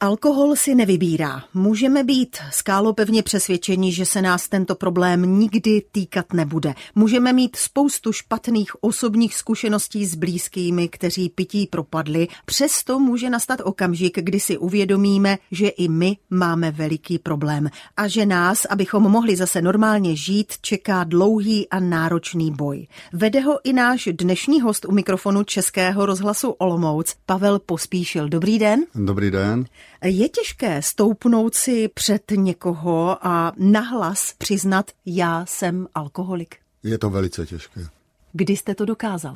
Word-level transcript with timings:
Alkohol 0.00 0.56
si 0.56 0.74
nevybírá. 0.74 1.44
Můžeme 1.54 2.04
být 2.04 2.36
skálopevně 2.50 3.22
přesvědčeni, 3.22 3.92
že 3.92 4.06
se 4.06 4.22
nás 4.22 4.48
tento 4.48 4.74
problém 4.74 5.38
nikdy 5.38 5.82
týkat 5.92 6.32
nebude. 6.32 6.74
Můžeme 6.94 7.32
mít 7.32 7.56
spoustu 7.56 8.12
špatných 8.12 8.84
osobních 8.84 9.34
zkušeností 9.34 10.06
s 10.06 10.14
blízkými, 10.14 10.88
kteří 10.88 11.28
pití 11.28 11.66
propadli. 11.66 12.28
Přesto 12.44 12.98
může 12.98 13.30
nastat 13.30 13.60
okamžik, 13.64 14.18
kdy 14.18 14.40
si 14.40 14.58
uvědomíme, 14.58 15.38
že 15.50 15.68
i 15.68 15.88
my 15.88 16.16
máme 16.30 16.70
veliký 16.70 17.18
problém 17.18 17.70
a 17.96 18.08
že 18.08 18.26
nás, 18.26 18.64
abychom 18.64 19.02
mohli 19.02 19.36
zase 19.36 19.62
normálně 19.62 20.16
žít, 20.16 20.52
čeká 20.60 21.04
dlouhý 21.04 21.68
a 21.68 21.80
náročný 21.80 22.50
boj. 22.50 22.86
Vede 23.12 23.40
ho 23.40 23.58
i 23.64 23.72
náš 23.72 24.08
dnešní 24.12 24.60
host 24.60 24.84
u 24.84 24.92
mikrofonu 24.92 25.42
Českého 25.42 26.06
rozhlasu 26.06 26.50
Olomouc, 26.50 27.14
Pavel 27.26 27.58
Pospíšil. 27.58 28.28
Dobrý 28.28 28.58
den. 28.58 28.84
Dobrý 28.94 29.30
den. 29.30 29.64
Je 30.04 30.28
těžké 30.28 30.82
stoupnout 30.82 31.54
si 31.54 31.88
před 31.88 32.22
někoho 32.30 33.26
a 33.26 33.52
nahlas 33.56 34.34
přiznat, 34.38 34.90
já 35.06 35.46
jsem 35.46 35.86
alkoholik? 35.94 36.56
Je 36.82 36.98
to 36.98 37.10
velice 37.10 37.46
těžké. 37.46 37.86
Kdy 38.32 38.56
jste 38.56 38.74
to 38.74 38.84
dokázal? 38.84 39.34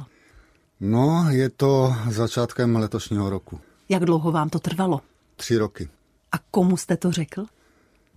No, 0.80 1.26
je 1.30 1.48
to 1.50 1.94
začátkem 2.10 2.76
letošního 2.76 3.30
roku. 3.30 3.60
Jak 3.88 4.04
dlouho 4.04 4.32
vám 4.32 4.48
to 4.50 4.58
trvalo? 4.58 5.00
Tři 5.36 5.56
roky. 5.56 5.88
A 6.32 6.36
komu 6.50 6.76
jste 6.76 6.96
to 6.96 7.12
řekl? 7.12 7.46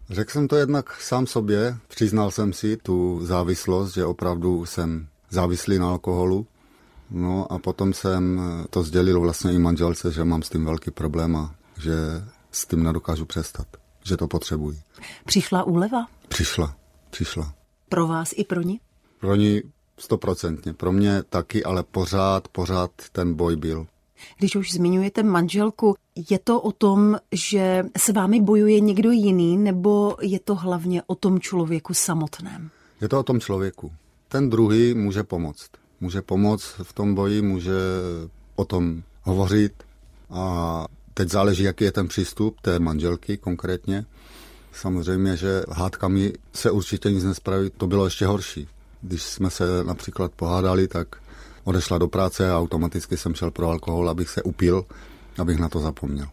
Řekl 0.10 0.32
jsem 0.32 0.48
to 0.48 0.56
jednak 0.56 1.02
sám 1.02 1.28
sobě, 1.28 1.78
přiznal 1.88 2.32
jsem 2.32 2.54
si 2.54 2.78
tu 2.78 3.20
závislost, 3.26 3.94
že 3.94 4.06
opravdu 4.06 4.66
jsem 4.66 5.08
závislý 5.30 5.80
na 5.80 5.90
alkoholu. 5.90 6.48
No 7.12 7.52
a 7.52 7.60
potom 7.60 7.94
jsem 7.94 8.42
to 8.70 8.84
sdělil 8.84 9.20
vlastně 9.20 9.54
i 9.54 9.60
manželce, 9.60 10.12
že 10.12 10.24
mám 10.24 10.44
s 10.44 10.50
tím 10.50 10.66
velký 10.66 10.92
problém 10.92 11.36
a 11.36 11.56
že 11.80 11.94
s 12.52 12.68
tím 12.68 12.84
nedokážu 12.84 13.26
přestat, 13.26 13.68
že 14.04 14.18
to 14.18 14.28
potřebuji. 14.28 14.80
Přišla 15.26 15.64
úleva? 15.64 16.08
Přišla, 16.28 16.76
přišla. 17.10 17.54
Pro 17.90 18.08
vás 18.08 18.34
i 18.36 18.44
pro 18.44 18.62
ní? 18.62 18.80
Pro 19.20 19.36
ní 19.36 19.62
stoprocentně, 19.98 20.74
pro 20.74 20.92
mě 20.92 21.24
taky, 21.24 21.64
ale 21.64 21.84
pořád, 21.84 22.48
pořád 22.48 22.92
ten 23.12 23.34
boj 23.34 23.56
byl. 23.56 23.88
Když 24.38 24.56
už 24.56 24.72
zmiňujete 24.72 25.24
manželku, 25.24 25.96
je 26.30 26.40
to 26.40 26.62
o 26.62 26.72
tom, 26.72 27.18
že 27.32 27.84
s 27.98 28.10
vámi 28.10 28.42
bojuje 28.42 28.80
někdo 28.80 29.12
jiný, 29.12 29.58
nebo 29.58 30.18
je 30.22 30.40
to 30.40 30.56
hlavně 30.56 31.04
o 31.08 31.16
tom 31.16 31.40
člověku 31.40 31.94
samotném? 31.94 32.70
Je 33.02 33.10
to 33.10 33.20
o 33.20 33.24
tom 33.24 33.40
člověku. 33.40 33.92
Ten 34.28 34.50
druhý 34.50 34.94
může 34.94 35.24
pomoct. 35.24 35.70
Může 36.00 36.22
pomoct 36.22 36.64
v 36.84 36.94
tom 36.94 37.16
boji, 37.16 37.42
může 37.42 37.80
o 38.56 38.66
tom 38.66 39.04
hovořit 39.22 39.84
a 40.30 40.86
Teď 41.14 41.30
záleží, 41.30 41.64
jaký 41.64 41.84
je 41.84 41.92
ten 41.92 42.08
přístup 42.08 42.62
té 42.62 42.80
manželky 42.80 43.38
konkrétně. 43.38 44.06
Samozřejmě, 44.74 45.38
že 45.38 45.64
hádkami 45.72 46.34
se 46.54 46.72
určitě 46.72 47.12
nic 47.12 47.24
nespraví, 47.24 47.72
to 47.78 47.88
bylo 47.88 48.06
ještě 48.06 48.26
horší. 48.26 48.68
Když 49.02 49.24
jsme 49.24 49.50
se 49.50 49.84
například 49.84 50.32
pohádali, 50.32 50.88
tak 50.88 51.08
odešla 51.64 51.98
do 51.98 52.08
práce 52.08 52.52
a 52.52 52.60
automaticky 52.60 53.18
jsem 53.18 53.36
šel 53.36 53.52
pro 53.52 53.70
alkohol, 53.70 54.10
abych 54.10 54.30
se 54.30 54.44
upil, 54.44 54.86
abych 55.38 55.60
na 55.60 55.70
to 55.70 55.80
zapomněl. 55.80 56.28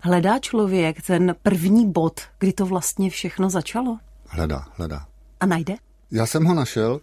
Hledá 0.00 0.38
člověk 0.38 1.02
ten 1.06 1.34
první 1.42 1.92
bod, 1.92 2.20
kdy 2.38 2.52
to 2.52 2.66
vlastně 2.66 3.10
všechno 3.10 3.50
začalo? 3.50 3.98
Hledá, 4.28 4.66
hledá. 4.76 5.06
A 5.40 5.46
najde? 5.46 5.74
Já 6.10 6.26
jsem 6.26 6.44
ho 6.44 6.54
našel. 6.54 7.00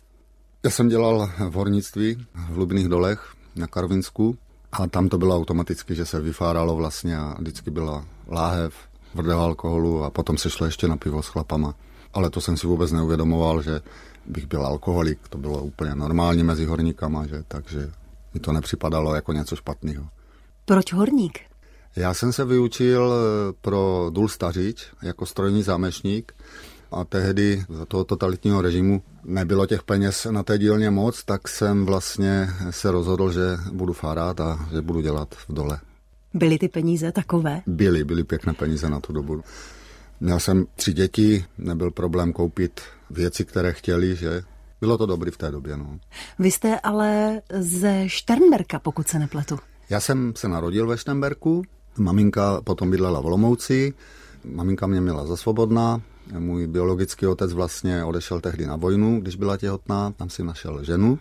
Já 0.63 0.69
jsem 0.69 0.89
dělal 0.89 1.31
v 1.49 1.53
hornictví 1.53 2.25
v 2.49 2.57
Lubných 2.57 2.87
dolech 2.87 3.33
na 3.55 3.67
Karvinsku 3.67 4.37
a 4.71 4.87
tam 4.87 5.09
to 5.09 5.17
bylo 5.17 5.35
automaticky, 5.35 5.95
že 5.95 6.05
se 6.05 6.21
vyfáralo 6.21 6.75
vlastně 6.75 7.17
a 7.17 7.35
vždycky 7.39 7.71
byla 7.71 8.05
láhev, 8.27 8.73
tvrdého 9.11 9.41
alkoholu 9.41 10.03
a 10.03 10.09
potom 10.09 10.37
se 10.37 10.49
šlo 10.49 10.65
ještě 10.65 10.87
na 10.87 10.97
pivo 10.97 11.23
s 11.23 11.27
chlapama. 11.27 11.75
Ale 12.13 12.29
to 12.29 12.41
jsem 12.41 12.57
si 12.57 12.67
vůbec 12.67 12.91
neuvědomoval, 12.91 13.61
že 13.61 13.81
bych 14.25 14.47
byl 14.47 14.65
alkoholik, 14.65 15.27
to 15.29 15.37
bylo 15.37 15.63
úplně 15.63 15.95
normální 15.95 16.43
mezi 16.43 16.65
horníkama, 16.65 17.27
že, 17.27 17.43
takže 17.47 17.91
mi 18.33 18.39
to 18.39 18.51
nepřipadalo 18.51 19.15
jako 19.15 19.33
něco 19.33 19.55
špatného. 19.55 20.07
Proč 20.65 20.93
horník? 20.93 21.39
Já 21.95 22.13
jsem 22.13 22.33
se 22.33 22.45
vyučil 22.45 23.13
pro 23.61 24.09
důl 24.13 24.27
Stařič 24.27 24.87
jako 25.01 25.25
strojní 25.25 25.63
zámečník 25.63 26.33
a 26.91 27.03
tehdy 27.03 27.65
za 27.69 27.85
toho 27.85 28.03
totalitního 28.03 28.61
režimu 28.61 29.01
nebylo 29.25 29.65
těch 29.65 29.83
peněz 29.83 30.27
na 30.31 30.43
té 30.43 30.57
dílně 30.57 30.89
moc, 30.89 31.23
tak 31.23 31.47
jsem 31.47 31.85
vlastně 31.85 32.49
se 32.69 32.91
rozhodl, 32.91 33.31
že 33.31 33.57
budu 33.71 33.93
fárat 33.93 34.39
a 34.41 34.67
že 34.71 34.81
budu 34.81 35.01
dělat 35.01 35.35
v 35.35 35.53
dole. 35.53 35.79
Byly 36.33 36.57
ty 36.57 36.67
peníze 36.67 37.11
takové? 37.11 37.61
Byly, 37.67 38.03
byly 38.03 38.23
pěkné 38.23 38.53
peníze 38.53 38.89
na 38.89 38.99
tu 38.99 39.13
dobu. 39.13 39.41
Měl 40.19 40.39
jsem 40.39 40.65
tři 40.75 40.93
děti, 40.93 41.45
nebyl 41.57 41.91
problém 41.91 42.33
koupit 42.33 42.81
věci, 43.09 43.45
které 43.45 43.73
chtěli, 43.73 44.15
že 44.15 44.43
bylo 44.81 44.97
to 44.97 45.05
dobrý 45.05 45.31
v 45.31 45.37
té 45.37 45.51
době. 45.51 45.77
No. 45.77 45.99
Vy 46.39 46.51
jste 46.51 46.79
ale 46.79 47.41
ze 47.59 48.03
Šternberka, 48.09 48.79
pokud 48.79 49.07
se 49.07 49.19
nepletu. 49.19 49.59
Já 49.89 49.99
jsem 49.99 50.33
se 50.35 50.47
narodil 50.47 50.87
ve 50.87 50.97
Šternberku, 50.97 51.63
maminka 51.97 52.61
potom 52.61 52.91
bydlela 52.91 53.21
v 53.21 53.25
Olomouci, 53.25 53.93
maminka 54.45 54.87
mě 54.87 55.01
měla 55.01 55.25
za 55.25 55.37
svobodná, 55.37 56.01
můj 56.39 56.67
biologický 56.67 57.27
otec 57.27 57.53
vlastně 57.53 58.03
odešel 58.03 58.41
tehdy 58.41 58.65
na 58.65 58.75
vojnu, 58.75 59.21
když 59.21 59.35
byla 59.35 59.57
těhotná, 59.57 60.11
tam 60.11 60.29
si 60.29 60.43
našel 60.43 60.83
ženu, 60.83 61.19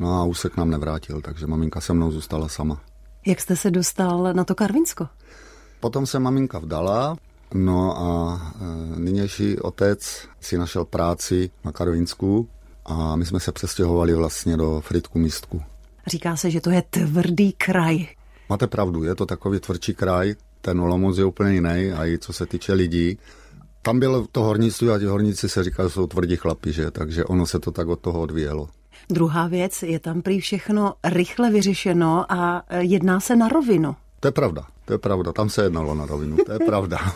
no 0.00 0.20
a 0.20 0.24
už 0.24 0.38
se 0.38 0.50
k 0.50 0.56
nám 0.56 0.70
nevrátil, 0.70 1.20
takže 1.20 1.46
maminka 1.46 1.80
se 1.80 1.92
mnou 1.92 2.10
zůstala 2.10 2.48
sama. 2.48 2.80
Jak 3.26 3.40
jste 3.40 3.56
se 3.56 3.70
dostal 3.70 4.32
na 4.32 4.44
to 4.44 4.54
Karvinsko? 4.54 5.08
Potom 5.80 6.06
se 6.06 6.18
maminka 6.18 6.58
vdala, 6.58 7.16
no 7.54 7.98
a 7.98 8.40
e, 8.96 9.00
nynější 9.00 9.58
otec 9.58 10.28
si 10.40 10.58
našel 10.58 10.84
práci 10.84 11.50
na 11.64 11.72
Karvinsku 11.72 12.48
a 12.84 13.16
my 13.16 13.26
jsme 13.26 13.40
se 13.40 13.52
přestěhovali 13.52 14.14
vlastně 14.14 14.56
do 14.56 14.80
Fritku 14.80 15.18
místku. 15.18 15.62
Říká 16.06 16.36
se, 16.36 16.50
že 16.50 16.60
to 16.60 16.70
je 16.70 16.82
tvrdý 16.90 17.52
kraj. 17.52 18.06
Máte 18.48 18.66
pravdu, 18.66 19.04
je 19.04 19.14
to 19.14 19.26
takový 19.26 19.60
tvrdší 19.60 19.94
kraj, 19.94 20.34
ten 20.60 20.80
Olomouc 20.80 21.18
je 21.18 21.24
úplně 21.24 21.52
jiný 21.52 21.92
a 21.92 22.06
i 22.06 22.18
co 22.18 22.32
se 22.32 22.46
týče 22.46 22.72
lidí 22.72 23.18
tam 23.82 24.00
bylo 24.00 24.26
to 24.32 24.42
hornictví 24.42 24.88
a 24.90 24.98
ti 24.98 25.04
horníci 25.04 25.48
se 25.48 25.64
říkají, 25.64 25.88
že 25.88 25.92
jsou 25.94 26.06
tvrdí 26.06 26.36
chlapi, 26.36 26.72
že? 26.72 26.90
takže 26.90 27.24
ono 27.24 27.46
se 27.46 27.58
to 27.58 27.70
tak 27.70 27.88
od 27.88 28.00
toho 28.00 28.20
odvíjelo. 28.20 28.68
Druhá 29.10 29.46
věc, 29.46 29.82
je 29.82 29.98
tam 29.98 30.22
prý 30.22 30.40
všechno 30.40 30.94
rychle 31.04 31.50
vyřešeno 31.50 32.32
a 32.32 32.64
jedná 32.78 33.20
se 33.20 33.36
na 33.36 33.48
rovinu. 33.48 33.96
To 34.20 34.28
je 34.28 34.32
pravda, 34.32 34.66
to 34.84 34.92
je 34.92 34.98
pravda, 34.98 35.32
tam 35.32 35.50
se 35.50 35.62
jednalo 35.62 35.94
na 35.94 36.06
rovinu, 36.06 36.36
to 36.46 36.52
je 36.52 36.58
pravda. 36.58 36.98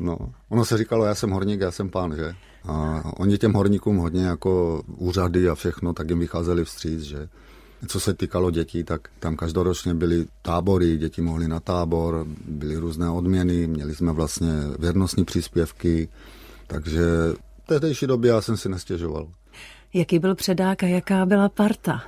No, 0.00 0.18
ono 0.48 0.64
se 0.64 0.78
říkalo, 0.78 1.04
já 1.04 1.14
jsem 1.14 1.30
horník, 1.30 1.60
já 1.60 1.70
jsem 1.70 1.90
pán, 1.90 2.16
že? 2.16 2.34
A 2.68 3.02
oni 3.16 3.38
těm 3.38 3.52
horníkům 3.52 3.96
hodně 3.96 4.24
jako 4.24 4.82
úřady 4.86 5.48
a 5.48 5.54
všechno, 5.54 5.92
tak 5.92 6.08
jim 6.08 6.18
vycházeli 6.18 6.64
vstříc, 6.64 7.02
že? 7.02 7.28
Co 7.86 8.00
se 8.00 8.14
týkalo 8.14 8.50
dětí, 8.50 8.84
tak 8.84 9.08
tam 9.18 9.36
každoročně 9.36 9.94
byly 9.94 10.26
tábory, 10.42 10.96
děti 10.96 11.22
mohly 11.22 11.48
na 11.48 11.60
tábor, 11.60 12.26
byly 12.44 12.76
různé 12.76 13.10
odměny, 13.10 13.66
měli 13.66 13.94
jsme 13.94 14.12
vlastně 14.12 14.52
věrnostní 14.78 15.24
příspěvky, 15.24 16.08
takže 16.66 17.02
v 17.64 17.66
tehdejší 17.66 18.06
době 18.06 18.30
já 18.30 18.40
jsem 18.40 18.56
si 18.56 18.68
nestěžoval. 18.68 19.28
Jaký 19.94 20.18
byl 20.18 20.34
předák 20.34 20.82
a 20.82 20.86
jaká 20.86 21.26
byla 21.26 21.48
parta? 21.48 22.02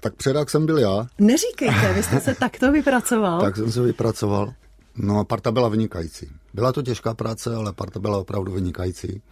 Tak 0.00 0.14
předák 0.14 0.50
jsem 0.50 0.66
byl 0.66 0.78
já. 0.78 1.06
Neříkejte, 1.18 1.92
vy 1.94 2.02
jste 2.02 2.20
se 2.20 2.34
takto 2.40 2.72
vypracoval. 2.72 3.40
tak 3.40 3.56
jsem 3.56 3.72
se 3.72 3.82
vypracoval. 3.82 4.52
No 4.96 5.18
a 5.18 5.24
parta 5.24 5.52
byla 5.52 5.68
vynikající. 5.68 6.28
Byla 6.54 6.72
to 6.72 6.82
těžká 6.82 7.14
práce, 7.14 7.54
ale 7.54 7.72
parta 7.72 8.00
byla 8.00 8.18
opravdu 8.18 8.52
vynikající. 8.52 9.22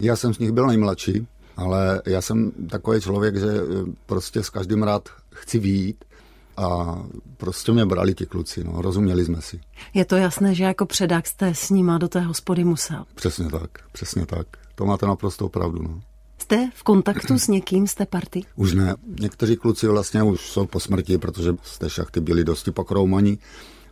Já 0.00 0.16
jsem 0.16 0.34
z 0.34 0.38
nich 0.38 0.52
byl 0.52 0.66
nejmladší, 0.66 1.26
ale 1.56 2.02
já 2.06 2.22
jsem 2.22 2.50
takový 2.70 3.00
člověk, 3.00 3.36
že 3.36 3.46
prostě 4.06 4.42
s 4.42 4.50
každým 4.50 4.82
rád 4.82 5.08
chci 5.38 5.58
výjít 5.58 6.04
a 6.56 6.98
prostě 7.36 7.72
mě 7.72 7.86
brali 7.86 8.14
ti 8.14 8.26
kluci, 8.26 8.64
no, 8.64 8.82
rozuměli 8.82 9.24
jsme 9.24 9.42
si. 9.42 9.60
Je 9.94 10.04
to 10.04 10.16
jasné, 10.16 10.54
že 10.54 10.64
jako 10.64 10.86
předák 10.86 11.26
jste 11.26 11.54
s 11.54 11.70
nima 11.70 11.98
do 11.98 12.08
té 12.08 12.20
hospody 12.20 12.64
musel. 12.64 13.04
Přesně 13.14 13.50
tak, 13.50 13.70
přesně 13.92 14.26
tak. 14.26 14.46
To 14.74 14.86
máte 14.86 15.06
naprosto 15.06 15.48
pravdu, 15.48 15.82
no. 15.82 16.00
Jste 16.38 16.70
v 16.74 16.82
kontaktu 16.82 17.38
s 17.38 17.48
někým 17.48 17.86
z 17.86 17.94
té 17.94 18.06
party? 18.06 18.44
Už 18.56 18.74
ne. 18.74 18.94
Někteří 19.20 19.56
kluci 19.56 19.86
vlastně 19.88 20.22
už 20.22 20.40
jsou 20.40 20.66
po 20.66 20.80
smrti, 20.80 21.18
protože 21.18 21.54
z 21.62 21.78
té 21.78 21.90
šachty 21.90 22.20
byli 22.20 22.44
dosti 22.44 22.70
pokroumaní. 22.70 23.38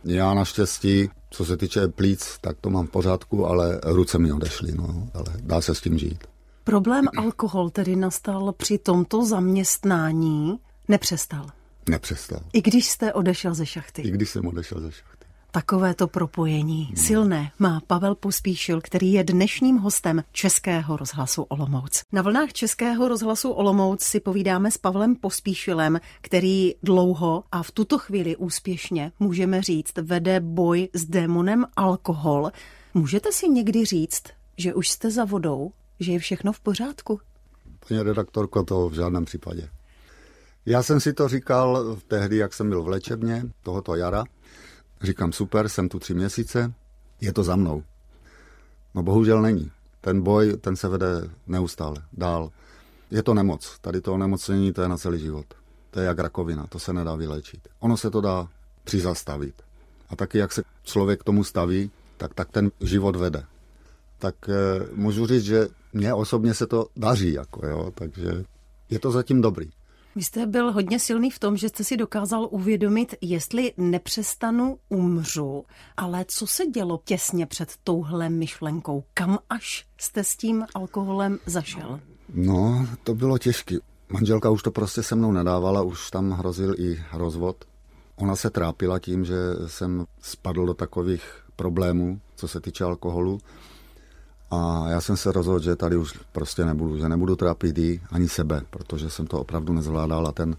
Já 0.03 0.33
naštěstí, 0.33 1.09
co 1.29 1.45
se 1.45 1.57
týče 1.57 1.87
plíc, 1.87 2.37
tak 2.41 2.57
to 2.61 2.69
mám 2.69 2.87
v 2.87 2.89
pořádku, 2.89 3.47
ale 3.47 3.79
ruce 3.83 4.19
mi 4.19 4.31
odešly, 4.31 4.71
no, 4.75 5.09
ale 5.13 5.25
dá 5.41 5.61
se 5.61 5.75
s 5.75 5.81
tím 5.81 5.97
žít. 5.97 6.23
Problém 6.63 7.05
alkohol 7.17 7.69
tedy 7.69 7.95
nastal 7.95 8.53
při 8.57 8.77
tomto 8.77 9.25
zaměstnání, 9.25 10.59
nepřestal. 10.87 11.45
Nepřestal. 11.89 12.39
I 12.53 12.61
když 12.61 12.89
jste 12.89 13.13
odešel 13.13 13.53
ze 13.53 13.65
šachty. 13.65 14.01
I 14.01 14.11
když 14.11 14.29
jsem 14.29 14.47
odešel 14.47 14.81
ze 14.81 14.91
šachty. 14.91 15.17
Takovéto 15.51 16.07
propojení 16.07 16.83
hmm. 16.83 16.95
silné 16.95 17.51
má 17.59 17.81
Pavel 17.87 18.15
Pospíšil, 18.15 18.81
který 18.81 19.13
je 19.13 19.23
dnešním 19.23 19.77
hostem 19.77 20.23
Českého 20.31 20.97
rozhlasu 20.97 21.43
Olomouc. 21.43 22.03
Na 22.11 22.21
vlnách 22.21 22.53
Českého 22.53 23.07
rozhlasu 23.07 23.51
Olomouc 23.51 24.03
si 24.03 24.19
povídáme 24.19 24.71
s 24.71 24.77
Pavlem 24.77 25.15
Pospíšilem, 25.15 25.99
který 26.21 26.73
dlouho 26.83 27.43
a 27.51 27.63
v 27.63 27.71
tuto 27.71 27.97
chvíli 27.97 28.35
úspěšně, 28.35 29.11
můžeme 29.19 29.61
říct, 29.61 29.93
vede 30.01 30.39
boj 30.39 30.89
s 30.93 31.05
démonem 31.05 31.65
alkohol. 31.75 32.51
Můžete 32.93 33.31
si 33.31 33.49
někdy 33.49 33.85
říct, 33.85 34.23
že 34.57 34.73
už 34.73 34.89
jste 34.89 35.11
za 35.11 35.25
vodou, 35.25 35.71
že 35.99 36.11
je 36.11 36.19
všechno 36.19 36.53
v 36.53 36.59
pořádku? 36.59 37.19
Paní 37.87 38.01
redaktorko, 38.01 38.63
to 38.63 38.89
v 38.89 38.93
žádném 38.93 39.25
případě. 39.25 39.69
Já 40.69 40.83
jsem 40.83 40.99
si 40.99 41.13
to 41.13 41.27
říkal 41.27 41.97
tehdy, 42.07 42.37
jak 42.37 42.53
jsem 42.53 42.69
byl 42.69 42.83
v 42.83 42.87
léčebně 42.87 43.43
tohoto 43.63 43.95
jara. 43.95 44.23
Říkám, 45.01 45.31
super, 45.31 45.69
jsem 45.69 45.89
tu 45.89 45.99
tři 45.99 46.13
měsíce, 46.13 46.73
je 47.21 47.33
to 47.33 47.43
za 47.43 47.55
mnou. 47.55 47.83
No 48.95 49.03
bohužel 49.03 49.41
není. 49.41 49.71
Ten 50.01 50.21
boj, 50.21 50.57
ten 50.61 50.75
se 50.75 50.87
vede 50.87 51.29
neustále, 51.47 51.95
dál. 52.13 52.49
Je 53.11 53.23
to 53.23 53.33
nemoc. 53.33 53.77
Tady 53.81 54.01
to 54.01 54.13
onemocnění, 54.13 54.73
to 54.73 54.81
je 54.81 54.87
na 54.87 54.97
celý 54.97 55.19
život. 55.19 55.45
To 55.91 55.99
je 55.99 56.05
jak 56.05 56.19
rakovina, 56.19 56.67
to 56.67 56.79
se 56.79 56.93
nedá 56.93 57.15
vylečit. 57.15 57.67
Ono 57.79 57.97
se 57.97 58.09
to 58.09 58.21
dá 58.21 58.47
přizastavit. 58.83 59.61
A 60.09 60.15
taky, 60.15 60.37
jak 60.37 60.51
se 60.51 60.63
člověk 60.83 61.21
k 61.21 61.23
tomu 61.23 61.43
staví, 61.43 61.91
tak, 62.17 62.33
tak 62.33 62.51
ten 62.51 62.71
život 62.81 63.15
vede. 63.15 63.43
Tak 64.19 64.35
e, 64.49 64.53
můžu 64.93 65.27
říct, 65.27 65.43
že 65.43 65.67
mně 65.93 66.13
osobně 66.13 66.53
se 66.53 66.67
to 66.67 66.87
daří, 66.95 67.33
jako 67.33 67.67
jo, 67.67 67.91
takže 67.95 68.43
je 68.89 68.99
to 68.99 69.11
zatím 69.11 69.41
dobrý. 69.41 69.69
Vy 70.15 70.23
jste 70.23 70.45
byl 70.45 70.71
hodně 70.71 70.99
silný 70.99 71.31
v 71.31 71.39
tom, 71.39 71.57
že 71.57 71.69
jste 71.69 71.83
si 71.83 71.97
dokázal 71.97 72.47
uvědomit, 72.51 73.15
jestli 73.21 73.73
nepřestanu, 73.77 74.77
umřu. 74.89 75.65
Ale 75.97 76.25
co 76.27 76.47
se 76.47 76.65
dělo 76.65 77.01
těsně 77.05 77.45
před 77.45 77.73
touhle 77.83 78.29
myšlenkou? 78.29 79.03
Kam 79.13 79.39
až 79.49 79.85
jste 79.97 80.23
s 80.23 80.35
tím 80.35 80.65
alkoholem 80.75 81.39
zašel? 81.45 81.99
No, 82.33 82.87
to 83.03 83.15
bylo 83.15 83.37
těžké. 83.37 83.77
Manželka 84.09 84.49
už 84.49 84.63
to 84.63 84.71
prostě 84.71 85.03
se 85.03 85.15
mnou 85.15 85.31
nedávala, 85.31 85.81
už 85.81 86.11
tam 86.11 86.31
hrozil 86.31 86.75
i 86.77 87.03
rozvod. 87.13 87.65
Ona 88.15 88.35
se 88.35 88.49
trápila 88.49 88.99
tím, 88.99 89.25
že 89.25 89.35
jsem 89.67 90.05
spadl 90.21 90.65
do 90.65 90.73
takových 90.73 91.23
problémů, 91.55 92.21
co 92.35 92.47
se 92.47 92.61
týče 92.61 92.83
alkoholu. 92.83 93.39
A 94.51 94.89
já 94.89 95.01
jsem 95.01 95.17
se 95.17 95.31
rozhodl, 95.31 95.59
že 95.59 95.75
tady 95.75 95.97
už 95.97 96.19
prostě 96.31 96.65
nebudu, 96.65 96.97
že 96.97 97.09
nebudu 97.09 97.35
trápit 97.35 97.77
jí 97.77 98.01
ani 98.11 98.29
sebe, 98.29 98.61
protože 98.69 99.09
jsem 99.09 99.27
to 99.27 99.41
opravdu 99.41 99.73
nezvládal 99.73 100.27
a 100.27 100.31
ten, 100.31 100.55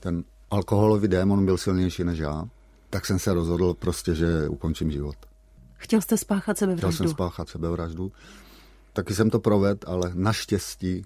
ten 0.00 0.24
alkoholový 0.50 1.08
démon 1.08 1.44
byl 1.44 1.58
silnější 1.58 2.04
než 2.04 2.18
já. 2.18 2.48
Tak 2.90 3.06
jsem 3.06 3.18
se 3.18 3.32
rozhodl 3.34 3.74
prostě, 3.74 4.14
že 4.14 4.48
ukončím 4.48 4.90
život. 4.90 5.16
Chtěl 5.74 6.00
jste 6.00 6.16
spáchat 6.16 6.58
sebevraždu? 6.58 6.88
Chtěl 6.88 6.92
jsem 6.92 7.08
spáchat 7.08 7.48
sebevraždu. 7.48 8.12
Taky 8.92 9.14
jsem 9.14 9.30
to 9.30 9.40
provedl, 9.40 9.80
ale 9.86 10.10
naštěstí 10.14 11.04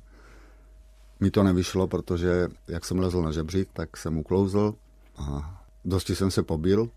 mi 1.21 1.31
to 1.31 1.43
nevyšlo, 1.43 1.87
protože 1.87 2.49
jak 2.69 2.85
jsem 2.85 2.99
lezl 2.99 3.23
na 3.23 3.33
žebřík, 3.33 3.69
tak 3.73 3.97
jsem 3.97 4.19
uklouzl 4.19 4.75
a 5.17 5.61
dosti 5.85 6.17
jsem 6.17 6.31
se 6.31 6.43
pobil. 6.43 6.91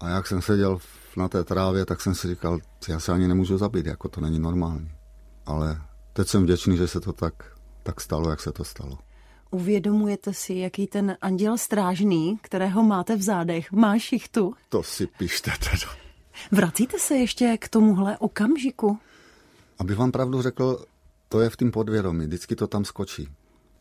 A 0.00 0.08
jak 0.08 0.26
jsem 0.26 0.42
seděl 0.42 0.78
na 1.16 1.28
té 1.28 1.44
trávě, 1.44 1.86
tak 1.86 2.00
jsem 2.00 2.14
si 2.14 2.28
říkal, 2.28 2.58
já 2.88 3.00
se 3.00 3.12
ani 3.12 3.28
nemůžu 3.28 3.58
zabít, 3.58 3.86
jako 3.86 4.08
to 4.08 4.20
není 4.20 4.38
normální. 4.38 4.90
Ale 5.46 5.80
teď 6.12 6.28
jsem 6.28 6.42
vděčný, 6.42 6.76
že 6.76 6.88
se 6.88 7.00
to 7.00 7.12
tak, 7.12 7.34
tak 7.82 8.00
stalo, 8.00 8.30
jak 8.30 8.40
se 8.40 8.52
to 8.52 8.64
stalo. 8.64 8.98
Uvědomujete 9.50 10.34
si, 10.34 10.54
jaký 10.54 10.86
ten 10.86 11.16
anděl 11.20 11.58
strážný, 11.58 12.38
kterého 12.42 12.82
máte 12.82 13.16
v 13.16 13.22
zádech, 13.22 13.72
má 13.72 13.98
šichtu? 13.98 14.54
To 14.68 14.82
si 14.82 15.06
pište 15.06 15.50
teda. 15.70 15.92
Vracíte 16.52 16.98
se 16.98 17.14
ještě 17.16 17.56
k 17.60 17.68
tomuhle 17.68 18.18
okamžiku? 18.18 18.98
Aby 19.78 19.94
vám 19.94 20.12
pravdu 20.12 20.42
řekl, 20.42 20.84
to 21.28 21.40
je 21.40 21.50
v 21.50 21.56
tom 21.56 21.70
podvědomí, 21.70 22.26
vždycky 22.26 22.56
to 22.56 22.66
tam 22.66 22.84
skočí, 22.84 23.28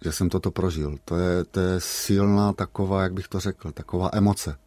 že 0.04 0.12
jsem 0.12 0.30
toto 0.30 0.52
prožil. 0.52 0.98
To 1.06 1.16
je, 1.16 1.44
to 1.44 1.60
je 1.60 1.82
silná 1.82 2.54
taková, 2.54 3.04
jak 3.04 3.14
bych 3.14 3.28
to 3.28 3.40
řekl, 3.40 3.72
taková 3.72 4.10
emoce. 4.14 4.58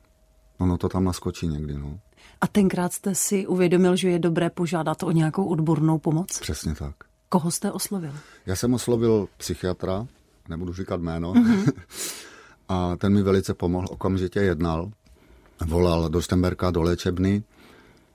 Ono 0.60 0.78
to 0.78 0.88
tam 0.88 1.04
naskočí 1.04 1.46
někdy, 1.46 1.78
no. 1.78 1.98
A 2.40 2.46
tenkrát 2.46 2.92
jste 2.92 3.14
si 3.14 3.46
uvědomil, 3.46 3.96
že 3.96 4.08
je 4.08 4.18
dobré 4.18 4.50
požádat 4.50 5.02
o 5.02 5.10
nějakou 5.10 5.44
odbornou 5.44 5.98
pomoc? 5.98 6.38
Přesně 6.40 6.74
tak. 6.74 6.94
Koho 7.28 7.50
jste 7.50 7.72
oslovil? 7.72 8.12
Já 8.46 8.56
jsem 8.56 8.74
oslovil 8.74 9.28
psychiatra, 9.36 10.06
nebudu 10.48 10.72
říkat 10.72 11.00
jméno, 11.00 11.32
mm-hmm. 11.32 11.72
a 12.68 12.96
ten 12.96 13.14
mi 13.14 13.22
velice 13.22 13.54
pomohl, 13.54 13.86
okamžitě 13.90 14.40
jednal. 14.40 14.90
Volal 15.66 16.08
do 16.08 16.20
Štemberka, 16.20 16.70
do 16.70 16.82
léčebny, 16.82 17.42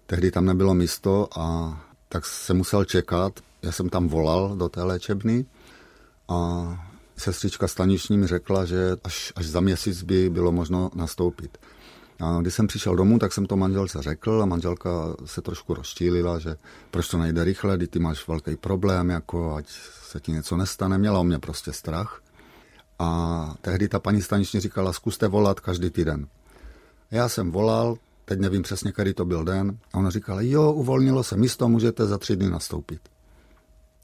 tehdy 0.06 0.32
tam 0.32 0.46
nebylo 0.46 0.74
místo 0.74 1.28
a 1.40 1.78
tak 2.10 2.26
se 2.26 2.54
musel 2.54 2.86
čekat. 2.86 3.40
Já 3.62 3.72
jsem 3.72 3.90
tam 3.90 4.08
volal 4.08 4.56
do 4.56 4.70
té 4.70 4.84
léčebny 4.84 5.46
a 6.28 6.68
sestřička 7.18 7.68
staniční 7.68 8.18
mi 8.18 8.28
řekla, 8.28 8.66
že 8.66 8.92
až, 9.04 9.34
až 9.36 9.46
za 9.46 9.60
měsíc 9.60 10.04
by 10.04 10.30
bylo 10.30 10.52
možno 10.52 10.92
nastoupit. 10.96 11.58
A 12.20 12.42
když 12.42 12.54
jsem 12.54 12.68
přišel 12.68 12.96
domů, 12.96 13.20
tak 13.20 13.34
jsem 13.34 13.46
to 13.46 13.58
manželce 13.58 14.02
řekl 14.02 14.42
a 14.42 14.46
manželka 14.46 15.16
se 15.26 15.42
trošku 15.42 15.74
rozčílila, 15.74 16.40
že 16.40 16.56
proč 16.92 17.08
to 17.08 17.18
nejde 17.18 17.44
rychle, 17.44 17.78
ty 17.78 18.00
máš 18.00 18.28
velký 18.28 18.56
problém, 18.56 19.10
jako 19.10 19.56
ať 19.56 19.66
se 20.10 20.20
ti 20.20 20.32
něco 20.32 20.58
nestane. 20.58 20.98
Měla 20.98 21.20
o 21.20 21.24
mě 21.24 21.40
prostě 21.40 21.74
strach. 21.74 22.22
A 23.00 23.54
tehdy 23.62 23.88
ta 23.88 24.00
paní 24.00 24.22
staniční 24.22 24.60
říkala, 24.60 24.94
zkuste 24.94 25.28
volat 25.28 25.60
každý 25.60 25.90
týden. 25.90 26.28
Já 27.12 27.30
jsem 27.30 27.52
volal, 27.52 27.98
teď 28.26 28.40
nevím 28.40 28.62
přesně, 28.62 28.92
který 28.92 29.14
to 29.14 29.26
byl 29.26 29.44
den, 29.44 29.78
a 29.94 29.98
ona 29.98 30.10
říkala, 30.10 30.42
jo, 30.42 30.72
uvolnilo 30.72 31.24
se 31.24 31.38
místo, 31.38 31.70
můžete 31.70 32.06
za 32.06 32.18
tři 32.18 32.36
dny 32.36 32.50
nastoupit. 32.50 33.02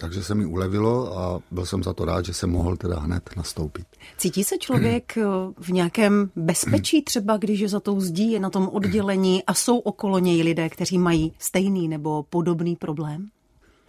Takže 0.01 0.23
se 0.23 0.35
mi 0.35 0.45
ulevilo 0.45 1.19
a 1.19 1.41
byl 1.51 1.65
jsem 1.65 1.83
za 1.83 1.93
to 1.93 2.05
rád, 2.05 2.25
že 2.25 2.33
jsem 2.33 2.49
mohl 2.49 2.77
teda 2.77 2.99
hned 2.99 3.29
nastoupit. 3.37 3.87
Cítí 4.17 4.43
se 4.43 4.57
člověk 4.57 5.17
eh, 5.17 5.23
v 5.59 5.69
nějakém 5.69 6.31
bezpečí 6.35 7.01
třeba, 7.05 7.37
když 7.37 7.59
je 7.59 7.69
za 7.69 7.79
tou 7.79 8.01
zdí, 8.01 8.31
je 8.31 8.39
na 8.39 8.49
tom 8.49 8.69
oddělení 8.69 9.43
a 9.43 9.53
jsou 9.53 9.79
okolo 9.79 10.19
něj 10.19 10.41
lidé, 10.41 10.69
kteří 10.69 10.97
mají 10.97 11.33
stejný 11.39 11.87
nebo 11.87 12.23
podobný 12.23 12.75
problém? 12.75 13.27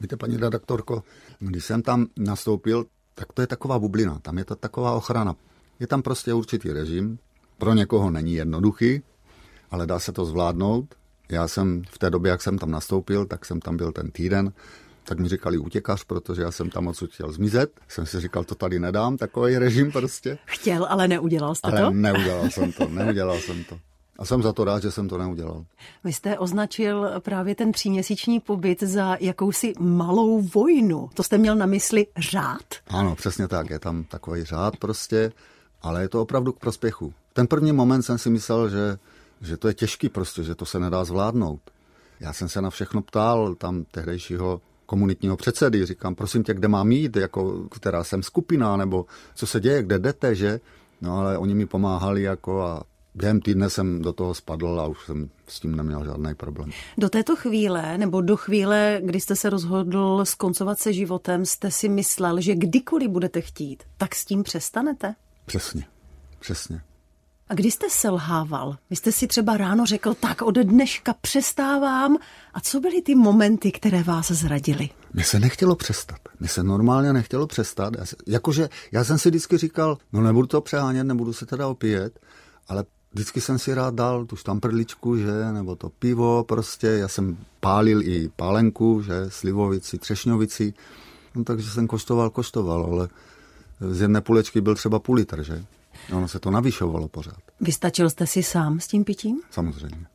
Víte, 0.01 0.17
paní 0.17 0.37
redaktorko, 0.37 1.03
když 1.39 1.65
jsem 1.65 1.83
tam 1.83 2.07
nastoupil, 2.17 2.85
tak 3.15 3.33
to 3.33 3.41
je 3.41 3.47
taková 3.47 3.79
bublina, 3.79 4.19
tam 4.19 4.39
je 4.39 4.45
to 4.45 4.57
taková 4.57 4.93
ochrana. 4.93 5.37
Je 5.81 5.87
tam 5.87 6.03
prostě 6.03 6.35
určitý 6.35 6.73
režim, 6.73 7.19
pro 7.59 7.75
někoho 7.75 8.11
není 8.11 8.35
jednoduchý, 8.35 9.03
ale 9.71 9.87
dá 9.87 9.99
se 9.99 10.13
to 10.13 10.25
zvládnout. 10.25 10.95
Já 11.29 11.49
jsem 11.49 11.83
v 11.91 11.99
té 11.99 12.11
době, 12.11 12.31
jak 12.31 12.43
jsem 12.43 12.59
tam 12.59 12.71
nastoupil, 12.71 13.27
tak 13.27 13.45
jsem 13.45 13.61
tam 13.61 13.77
byl 13.77 13.93
ten 13.93 14.11
týden, 14.11 14.53
tak 15.05 15.19
mi 15.19 15.29
říkali 15.29 15.59
utěkař, 15.59 16.05
protože 16.05 16.43
já 16.43 16.51
jsem 16.51 16.71
tam 16.71 16.89
odsud 16.89 17.13
chtěl 17.13 17.33
zmizet. 17.33 17.81
Jsem 17.89 18.07
si 18.07 18.21
říkal, 18.21 18.45
to 18.45 18.55
tady 18.55 18.81
nedám, 18.81 19.17
takový 19.17 19.59
režim 19.59 19.93
prostě. 19.93 20.39
Chtěl, 20.47 20.87
ale 20.91 21.09
neudělal 21.09 21.55
jste 21.55 21.69
ale 21.69 21.81
to? 21.81 21.91
neudělal 21.91 22.51
jsem 22.51 22.73
to, 22.73 22.89
neudělal 22.89 23.39
jsem 23.39 23.65
to. 23.65 23.79
A 24.19 24.25
jsem 24.25 24.43
za 24.43 24.53
to 24.53 24.65
rád, 24.65 24.83
že 24.83 24.91
jsem 24.91 25.09
to 25.09 25.19
neudělal. 25.19 25.65
Vy 26.05 26.13
jste 26.13 26.39
označil 26.39 27.11
právě 27.19 27.55
ten 27.55 27.73
tříměsíční 27.73 28.41
pobyt 28.41 28.83
za 28.83 29.17
jakousi 29.21 29.73
malou 29.79 30.43
vojnu. 30.43 31.11
To 31.15 31.23
jste 31.23 31.39
měl 31.39 31.57
na 31.57 31.67
mysli 31.67 32.07
řád? 32.17 32.63
Ano, 32.89 33.15
přesně 33.17 33.49
tak. 33.49 33.71
Je 33.71 33.79
tam 33.79 34.05
takový 34.05 34.45
řád 34.45 34.77
prostě, 34.77 35.33
ale 35.83 36.03
je 36.03 36.09
to 36.09 36.23
opravdu 36.23 36.53
k 36.53 36.59
prospěchu. 36.59 37.15
Ten 37.33 37.47
první 37.47 37.73
moment 37.73 38.03
jsem 38.03 38.19
si 38.19 38.31
myslel, 38.31 38.69
že, 38.69 38.99
že 39.41 39.57
to 39.57 39.69
je 39.69 39.75
těžký 39.75 40.09
prostě, 40.09 40.43
že 40.43 40.55
to 40.55 40.67
se 40.67 40.79
nedá 40.79 41.05
zvládnout. 41.05 41.61
Já 42.21 42.33
jsem 42.33 42.49
se 42.49 42.61
na 42.63 42.71
všechno 42.71 43.03
ptal 43.03 43.55
tam 43.55 43.85
tehdejšího 43.85 44.61
komunitního 44.93 45.37
předsedy, 45.37 45.87
říkám, 45.87 46.15
prosím 46.15 46.45
tě, 46.45 46.55
kde 46.55 46.69
mám 46.69 46.93
jít, 46.93 47.17
jako, 47.17 47.69
která 47.69 48.05
jsem 48.05 48.23
skupina, 48.23 48.77
nebo 48.77 49.07
co 49.35 49.47
se 49.47 49.61
děje, 49.61 49.83
kde 49.83 49.99
jdete, 49.99 50.35
že? 50.35 50.61
No 51.01 51.19
ale 51.19 51.39
oni 51.39 51.55
mi 51.55 51.67
pomáhali 51.67 52.23
jako 52.23 52.63
a 52.63 52.83
během 53.15 53.41
týdne 53.41 53.71
jsem 53.71 54.03
do 54.03 54.13
toho 54.13 54.35
spadl 54.35 54.81
a 54.81 54.87
už 54.87 55.05
jsem 55.07 55.31
s 55.49 55.61
tím 55.61 55.77
neměl 55.77 56.05
žádný 56.05 56.35
problém. 56.35 56.71
Do 56.99 57.09
této 57.09 57.37
chvíle, 57.37 57.99
nebo 57.99 58.21
do 58.21 58.37
chvíle, 58.37 59.01
kdy 59.05 59.21
jste 59.21 59.37
se 59.37 59.51
rozhodl 59.51 60.25
skoncovat 60.25 60.79
se 60.79 60.93
životem, 60.93 61.47
jste 61.47 61.71
si 61.71 61.89
myslel, 61.89 62.41
že 62.41 62.55
kdykoliv 62.55 63.11
budete 63.11 63.41
chtít, 63.41 63.83
tak 63.97 64.15
s 64.15 64.25
tím 64.25 64.43
přestanete? 64.43 65.15
Přesně, 65.47 65.85
přesně. 66.41 66.81
A 67.53 67.55
kdy 67.55 67.71
jste 67.71 67.87
selhával? 67.91 68.77
Vy 68.91 68.97
jste 68.97 69.13
si 69.13 69.27
třeba 69.27 69.57
ráno 69.57 69.87
řekl, 69.87 70.15
tak 70.15 70.43
od 70.43 70.59
dneška 70.59 71.15
přestávám. 71.21 72.17
A 72.55 72.61
co 72.61 72.81
byly 72.81 73.03
ty 73.03 73.15
momenty, 73.15 73.73
které 73.73 74.03
vás 74.03 74.31
zradily? 74.31 74.89
Mně 75.13 75.25
se 75.25 75.41
nechtělo 75.41 75.77
přestat. 75.77 76.19
Mně 76.41 76.49
se 76.49 76.63
normálně 76.63 77.13
nechtělo 77.13 77.47
přestat. 77.47 77.95
Já 77.99 78.07
se, 78.07 78.17
jakože 78.27 78.69
já 78.93 79.05
jsem 79.05 79.19
si 79.19 79.29
vždycky 79.29 79.59
říkal, 79.59 79.99
no 80.13 80.21
nebudu 80.21 80.47
to 80.47 80.61
přehánět, 80.61 81.07
nebudu 81.07 81.33
se 81.33 81.47
teda 81.47 81.69
opíjet, 81.69 82.21
ale 82.69 82.85
vždycky 83.13 83.41
jsem 83.41 83.59
si 83.59 83.75
rád 83.75 83.95
dal 83.95 84.25
tu 84.25 84.37
štamprličku, 84.37 85.17
že, 85.17 85.53
nebo 85.53 85.77
to 85.77 85.89
pivo 85.89 86.45
prostě. 86.45 86.87
Já 86.87 87.09
jsem 87.09 87.37
pálil 87.61 88.03
i 88.03 88.31
pálenku, 88.37 89.03
že, 89.03 89.13
slivovici, 89.29 89.99
třešňovici. 89.99 90.75
No, 91.35 91.45
takže 91.45 91.71
jsem 91.71 91.87
koštoval, 91.87 92.31
koštoval, 92.31 92.85
ale 92.93 93.09
z 93.81 94.01
jedné 94.01 94.21
půlečky 94.21 94.61
byl 94.61 94.75
třeba 94.75 94.99
půl 94.99 95.17
litr, 95.17 95.43
že. 95.43 95.65
Ono 96.13 96.29
se 96.29 96.41
to 96.41 96.51
navyšovalo 96.51 97.09
pořád. 97.09 97.39
Vystačil 97.61 98.11
jste 98.11 98.27
si 98.27 98.43
sám 98.43 98.81
s 98.81 98.87
tím 98.87 99.05
pitím? 99.05 99.41
Samozřejmě. 99.51 100.07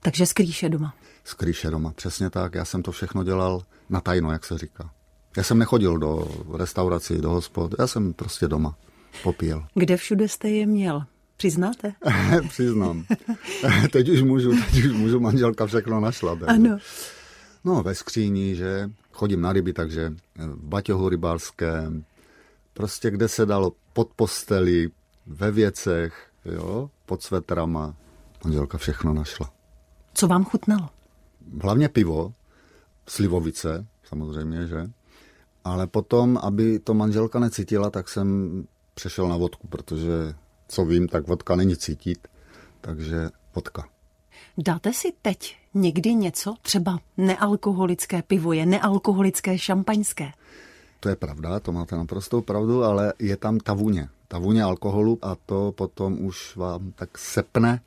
Takže 0.00 0.26
skrýše 0.26 0.68
doma. 0.68 0.94
Skrýše 1.24 1.70
doma, 1.70 1.92
přesně 1.92 2.30
tak. 2.30 2.54
Já 2.54 2.64
jsem 2.64 2.82
to 2.82 2.92
všechno 2.92 3.24
dělal 3.24 3.62
na 3.90 4.00
tajno, 4.00 4.32
jak 4.32 4.44
se 4.44 4.58
říká. 4.58 4.90
Já 5.36 5.42
jsem 5.42 5.58
nechodil 5.58 5.98
do 5.98 6.28
restaurací, 6.56 7.18
do 7.18 7.30
hospod, 7.30 7.74
já 7.78 7.86
jsem 7.86 8.12
prostě 8.12 8.48
doma 8.48 8.76
popíjel. 9.22 9.66
Kde 9.74 9.96
všude 9.96 10.28
jste 10.28 10.50
je 10.50 10.66
měl? 10.66 11.02
Přiznáte? 11.36 11.92
Přiznám. 12.48 13.04
teď 13.92 14.08
už 14.08 14.22
můžu, 14.22 14.50
teď 14.50 14.84
už 14.84 14.92
můžu, 14.92 15.20
manželka 15.20 15.66
všechno 15.66 16.00
našla. 16.00 16.36
Takže. 16.36 16.54
Ano. 16.54 16.78
No, 17.64 17.82
ve 17.82 17.94
skříni, 17.94 18.56
že 18.56 18.90
chodím 19.12 19.40
na 19.40 19.52
ryby, 19.52 19.72
takže 19.72 20.12
v 20.36 20.64
baťohu 20.64 21.08
rybářském, 21.08 22.04
prostě 22.74 23.10
kde 23.10 23.28
se 23.28 23.46
dalo 23.46 23.72
pod 23.92 24.08
posteli, 24.16 24.88
ve 25.28 25.50
věcech, 25.50 26.30
jo, 26.44 26.90
pod 27.06 27.22
svetrama. 27.22 27.94
Manželka 28.44 28.78
všechno 28.78 29.14
našla. 29.14 29.52
Co 30.14 30.28
vám 30.28 30.44
chutnalo? 30.44 30.88
Hlavně 31.62 31.88
pivo, 31.88 32.32
slivovice, 33.08 33.86
samozřejmě, 34.04 34.66
že? 34.66 34.90
Ale 35.64 35.86
potom, 35.86 36.38
aby 36.42 36.78
to 36.78 36.94
manželka 36.94 37.38
necítila, 37.38 37.90
tak 37.90 38.08
jsem 38.08 38.66
přešel 38.94 39.28
na 39.28 39.36
vodku, 39.36 39.68
protože 39.68 40.34
co 40.68 40.84
vím, 40.84 41.08
tak 41.08 41.26
vodka 41.26 41.56
není 41.56 41.76
cítit, 41.76 42.28
takže 42.80 43.28
vodka. 43.54 43.88
Dáte 44.58 44.92
si 44.92 45.12
teď 45.22 45.56
někdy 45.74 46.14
něco, 46.14 46.54
třeba 46.62 46.98
nealkoholické 47.16 48.22
pivo 48.22 48.52
je 48.52 48.66
nealkoholické 48.66 49.58
šampaňské? 49.58 50.32
To 51.00 51.08
je 51.08 51.16
pravda, 51.16 51.60
to 51.60 51.72
máte 51.72 51.96
naprostou 51.96 52.40
pravdu, 52.40 52.84
ale 52.84 53.12
je 53.18 53.36
tam 53.36 53.58
ta 53.58 53.72
vůně. 53.72 54.08
Ta 54.28 54.38
vůně 54.38 54.62
alkoholu 54.62 55.18
a 55.22 55.36
to 55.46 55.72
potom 55.72 56.24
už 56.24 56.56
vám 56.56 56.92
tak 56.92 57.18
sepne 57.18 57.80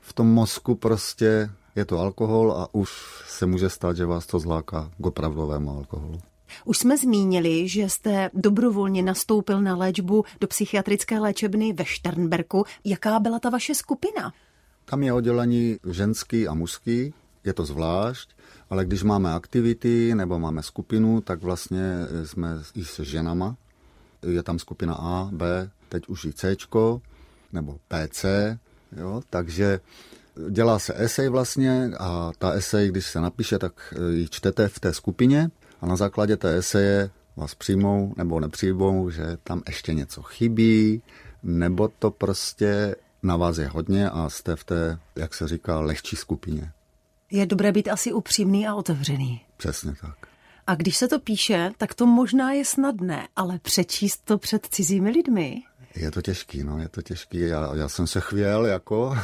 v 0.00 0.12
tom 0.12 0.26
mozku 0.26 0.74
prostě 0.74 1.50
je 1.76 1.84
to 1.84 1.98
alkohol 1.98 2.52
a 2.52 2.74
už 2.74 2.90
se 3.26 3.46
může 3.46 3.68
stát, 3.70 3.96
že 3.96 4.06
vás 4.06 4.26
to 4.26 4.38
zláká 4.38 4.90
k 4.98 5.06
opravdovému 5.06 5.70
alkoholu. 5.70 6.20
Už 6.64 6.78
jsme 6.78 6.98
zmínili, 6.98 7.68
že 7.68 7.88
jste 7.88 8.30
dobrovolně 8.34 9.02
nastoupil 9.02 9.60
na 9.60 9.76
léčbu 9.76 10.24
do 10.40 10.46
psychiatrické 10.46 11.20
léčebny 11.20 11.72
ve 11.72 11.84
Šternberku. 11.84 12.64
Jaká 12.84 13.20
byla 13.20 13.38
ta 13.38 13.50
vaše 13.50 13.74
skupina? 13.74 14.32
Tam 14.84 15.02
je 15.02 15.12
oddělení 15.12 15.76
ženský 15.90 16.48
a 16.48 16.54
mužský, 16.54 17.14
je 17.44 17.52
to 17.52 17.64
zvlášť, 17.64 18.30
ale 18.70 18.84
když 18.84 19.02
máme 19.02 19.32
aktivity 19.32 20.14
nebo 20.14 20.38
máme 20.38 20.62
skupinu, 20.62 21.20
tak 21.20 21.42
vlastně 21.42 21.82
jsme 22.24 22.62
i 22.74 22.84
se 22.84 23.04
ženama. 23.04 23.56
Je 24.22 24.42
tam 24.42 24.58
skupina 24.58 24.94
A, 24.94 25.28
B, 25.32 25.70
teď 25.88 26.08
už 26.08 26.24
i 26.24 26.32
C, 26.32 26.56
nebo 27.52 27.78
PC, 27.88 28.24
jo, 28.96 29.22
takže 29.30 29.80
dělá 30.50 30.78
se 30.78 30.94
esej 30.96 31.28
vlastně 31.28 31.90
a 31.98 32.32
ta 32.38 32.50
esej, 32.50 32.88
když 32.88 33.06
se 33.06 33.20
napíše, 33.20 33.58
tak 33.58 33.94
ji 34.10 34.28
čtete 34.28 34.68
v 34.68 34.80
té 34.80 34.94
skupině 34.94 35.50
a 35.80 35.86
na 35.86 35.96
základě 35.96 36.36
té 36.36 36.56
eseje 36.56 37.10
vás 37.36 37.54
přijmou 37.54 38.14
nebo 38.16 38.40
nepřijmou, 38.40 39.10
že 39.10 39.38
tam 39.44 39.62
ještě 39.68 39.94
něco 39.94 40.22
chybí, 40.22 41.02
nebo 41.42 41.88
to 41.98 42.10
prostě 42.10 42.96
na 43.22 43.36
vás 43.36 43.58
je 43.58 43.68
hodně 43.68 44.10
a 44.10 44.28
jste 44.28 44.56
v 44.56 44.64
té, 44.64 44.98
jak 45.16 45.34
se 45.34 45.48
říká, 45.48 45.80
lehčí 45.80 46.16
skupině. 46.16 46.72
Je 47.30 47.46
dobré 47.46 47.72
být 47.72 47.88
asi 47.88 48.12
upřímný 48.12 48.68
a 48.68 48.74
otevřený. 48.74 49.40
Přesně 49.56 49.94
tak. 50.00 50.27
A 50.68 50.74
když 50.74 50.96
se 50.96 51.08
to 51.08 51.18
píše, 51.18 51.70
tak 51.78 51.94
to 51.94 52.06
možná 52.06 52.52
je 52.52 52.64
snadné, 52.64 53.28
ale 53.36 53.58
přečíst 53.58 54.24
to 54.24 54.38
před 54.38 54.66
cizími 54.66 55.10
lidmi? 55.10 55.62
Je 55.94 56.10
to 56.10 56.22
těžký, 56.22 56.64
no, 56.64 56.78
je 56.78 56.88
to 56.88 57.02
těžký. 57.02 57.38
Já, 57.38 57.74
já 57.74 57.88
jsem 57.88 58.06
se 58.06 58.20
chvěl, 58.20 58.66
jako, 58.66 59.16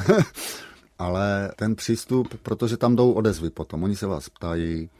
ale 0.98 1.52
ten 1.56 1.74
přístup, 1.74 2.34
protože 2.42 2.76
tam 2.76 2.96
jdou 2.96 3.12
odezvy 3.12 3.50
potom, 3.50 3.82
oni 3.82 3.96
se 3.96 4.06
vás 4.06 4.28
ptají, 4.28 4.90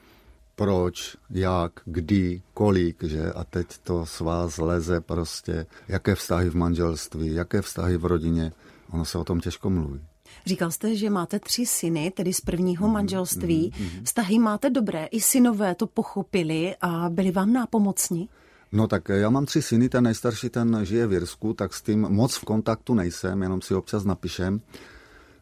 proč, 0.57 1.17
jak, 1.31 1.73
kdy, 1.85 2.43
kolik, 2.55 3.03
že? 3.03 3.33
A 3.33 3.45
teď 3.45 3.67
to 3.79 4.07
s 4.07 4.21
vás 4.21 4.59
leze 4.59 5.01
prostě, 5.01 5.67
jaké 5.89 6.15
vztahy 6.15 6.51
v 6.51 6.57
manželství, 6.57 7.35
jaké 7.35 7.63
vztahy 7.63 7.97
v 7.97 8.05
rodině. 8.05 8.53
Ono 8.91 9.05
se 9.05 9.19
o 9.19 9.25
tom 9.25 9.41
těžko 9.41 9.71
mluví. 9.71 10.01
Říkal 10.47 10.71
jste, 10.71 10.97
že 10.97 11.11
máte 11.11 11.39
tři 11.39 11.67
syny, 11.67 12.13
tedy 12.17 12.33
z 12.33 12.41
prvního 12.41 12.87
mhm, 12.87 12.95
manželství. 12.95 13.73
Mm-hmm. 13.73 14.05
Vztahy 14.05 14.39
máte 14.39 14.71
dobré, 14.71 15.07
i 15.07 15.21
synové 15.21 15.75
to 15.75 15.87
pochopili 15.87 16.75
a 16.81 17.09
byli 17.09 17.31
vám 17.31 17.53
nápomocni? 17.53 18.29
No 18.73 18.89
tak 18.89 19.09
já 19.09 19.31
mám 19.31 19.47
tři 19.47 19.63
syny, 19.63 19.89
ten 19.89 20.05
nejstarší, 20.05 20.49
ten 20.49 20.81
žije 20.83 21.07
v 21.07 21.13
Jirsku, 21.13 21.55
tak 21.55 21.75
s 21.75 21.83
tím 21.83 22.01
moc 22.01 22.37
v 22.37 22.45
kontaktu 22.45 22.95
nejsem, 22.95 23.43
jenom 23.43 23.63
si 23.63 23.75
občas 23.75 24.05
napíšem. 24.05 24.61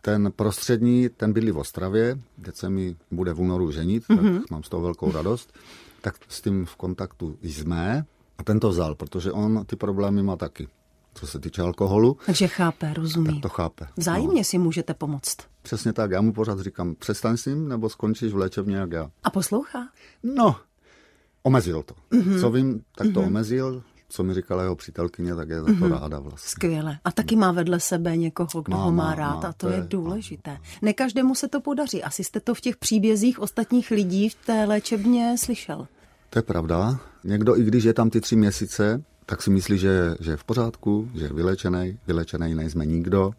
Ten 0.03 0.33
prostřední, 0.37 1.09
ten 1.09 1.33
bydlí 1.33 1.51
v 1.51 1.59
Ostravě, 1.59 2.19
teď 2.45 2.57
se 2.57 2.71
mi 2.71 2.97
bude 3.11 3.33
v 3.33 3.41
únoru 3.41 3.71
ženit, 3.71 4.03
mm-hmm. 4.03 4.17
tak 4.17 4.25
mhm. 4.25 4.43
mám 4.51 4.63
z 4.63 4.69
toho 4.69 4.83
velkou 4.83 5.13
radost. 5.13 5.53
Tak 6.01 6.15
s 6.29 6.41
tím 6.41 6.67
v 6.67 6.77
kontaktu 6.77 7.37
jsme 7.43 8.05
a 8.39 8.45
ten 8.45 8.61
to 8.61 8.69
vzal, 8.69 8.95
protože 8.95 9.33
on 9.33 9.65
ty 9.67 9.77
problémy 9.77 10.23
má 10.23 10.37
taky 10.37 10.69
co 11.15 11.27
se 11.27 11.41
týče 11.41 11.63
alkoholu. 11.63 12.17
Takže 12.27 12.49
chápe, 12.49 12.95
rozumí. 12.95 13.27
Tak 13.27 13.43
to 13.43 13.49
chápe. 13.49 13.87
Vzájemně 13.97 14.41
no. 14.41 14.45
si 14.45 14.59
můžete 14.59 14.95
pomoct. 14.95 15.37
Přesně 15.63 15.93
tak, 15.93 16.11
já 16.11 16.21
mu 16.21 16.33
pořád 16.33 16.61
říkám, 16.61 16.95
přestaň 16.95 17.37
s 17.37 17.47
ním, 17.47 17.69
nebo 17.69 17.89
skončíš 17.89 18.33
v 18.33 18.37
léčebně 18.37 18.77
jak 18.77 18.93
já. 18.93 19.11
A 19.25 19.31
poslouchá? 19.31 19.89
No, 20.23 20.57
omezil 21.43 21.83
to. 21.83 21.95
Mm-hmm. 22.13 22.41
Co 22.41 22.51
vím, 22.51 22.83
tak 22.97 23.07
to 23.07 23.21
mm-hmm. 23.21 23.27
omezil, 23.27 23.83
co 24.09 24.23
mi 24.23 24.35
říkala 24.35 24.63
jeho 24.63 24.77
přítelkyně, 24.77 25.35
tak 25.35 25.49
je 25.49 25.61
za 25.61 25.67
to 25.67 25.73
mm-hmm. 25.73 26.01
ráda 26.01 26.19
vlastně. 26.19 26.49
Skvěle. 26.49 26.99
A 27.05 27.13
taky 27.13 27.37
má 27.37 27.53
vedle 27.53 27.81
sebe 27.81 28.17
někoho, 28.17 28.63
kdo 28.63 28.77
má, 28.77 28.85
ho 28.85 28.93
má, 28.93 29.05
má 29.05 29.15
rád 29.15 29.43
má, 29.43 29.49
a 29.49 29.53
to, 29.53 29.67
to 29.67 29.69
je, 29.69 29.77
je 29.77 29.87
důležité. 29.89 30.51
Má. 30.51 30.61
Ne 30.83 30.93
každému 30.93 31.35
se 31.35 31.49
to 31.49 31.61
podaří. 31.61 32.03
Asi 32.03 32.25
jste 32.25 32.41
to 32.41 32.55
v 32.55 32.61
těch 32.61 32.77
příbězích 32.77 33.39
ostatních 33.39 33.91
lidí 33.91 34.29
v 34.29 34.35
té 34.35 34.65
léčebně 34.65 35.35
slyšel. 35.39 35.89
To 36.31 36.39
je 36.39 36.43
pravda. 36.43 37.01
Někdo, 37.25 37.59
i 37.59 37.65
když 37.65 37.85
je 37.85 37.95
tam 37.95 38.11
ty 38.11 38.21
tři 38.21 38.37
měsíce, 38.37 39.03
tak 39.27 39.43
si 39.43 39.51
myslí, 39.51 39.79
že, 39.79 40.15
že 40.21 40.31
je 40.31 40.37
v 40.37 40.45
pořádku, 40.45 41.11
že 41.15 41.25
je 41.25 41.33
vylečený. 41.33 41.99
Vylečený 42.07 42.55
nejsme 42.55 42.87
nikdo, 42.87 43.33